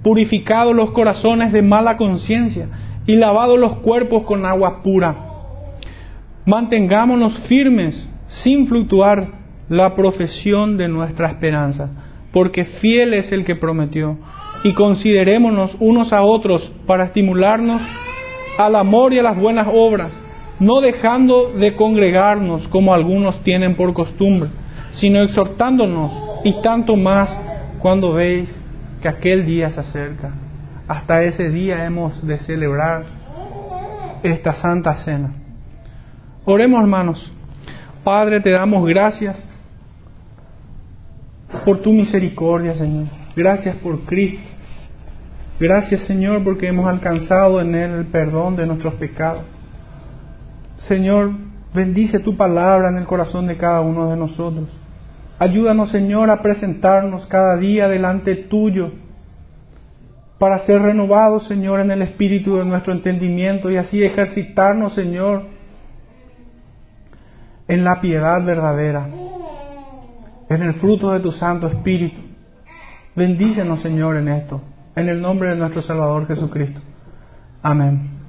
[0.03, 2.69] purificados los corazones de mala conciencia
[3.07, 5.17] y lavados los cuerpos con agua pura.
[6.45, 9.27] Mantengámonos firmes sin fluctuar
[9.69, 11.89] la profesión de nuestra esperanza,
[12.33, 14.19] porque fiel es el que prometió
[14.65, 17.81] y considerémonos unos a otros para estimularnos
[18.59, 20.13] al amor y a las buenas obras,
[20.61, 24.51] no dejando de congregarnos como algunos tienen por costumbre,
[24.93, 26.13] sino exhortándonos
[26.45, 27.29] y tanto más
[27.79, 28.49] cuando veis
[29.01, 30.33] que aquel día se acerca.
[30.89, 33.05] Hasta ese día hemos de celebrar
[34.23, 35.33] esta santa cena.
[36.45, 37.33] Oremos hermanos.
[38.05, 39.37] Padre, te damos gracias
[41.65, 43.07] por tu misericordia, Señor.
[43.37, 44.53] Gracias por Cristo.
[45.61, 49.45] Gracias Señor porque hemos alcanzado en Él el perdón de nuestros pecados.
[50.89, 51.31] Señor,
[51.73, 54.69] bendice tu palabra en el corazón de cada uno de nosotros.
[55.43, 58.93] Ayúdanos Señor a presentarnos cada día delante tuyo
[60.39, 65.43] para ser renovados Señor en el espíritu de nuestro entendimiento y así ejercitarnos Señor
[67.67, 69.09] en la piedad verdadera,
[70.49, 72.21] en el fruto de tu Santo Espíritu.
[73.17, 74.61] Bendícenos Señor en esto.
[74.95, 76.81] En el nombre de nuestro Salvador Jesucristo.
[77.65, 78.22] Amén.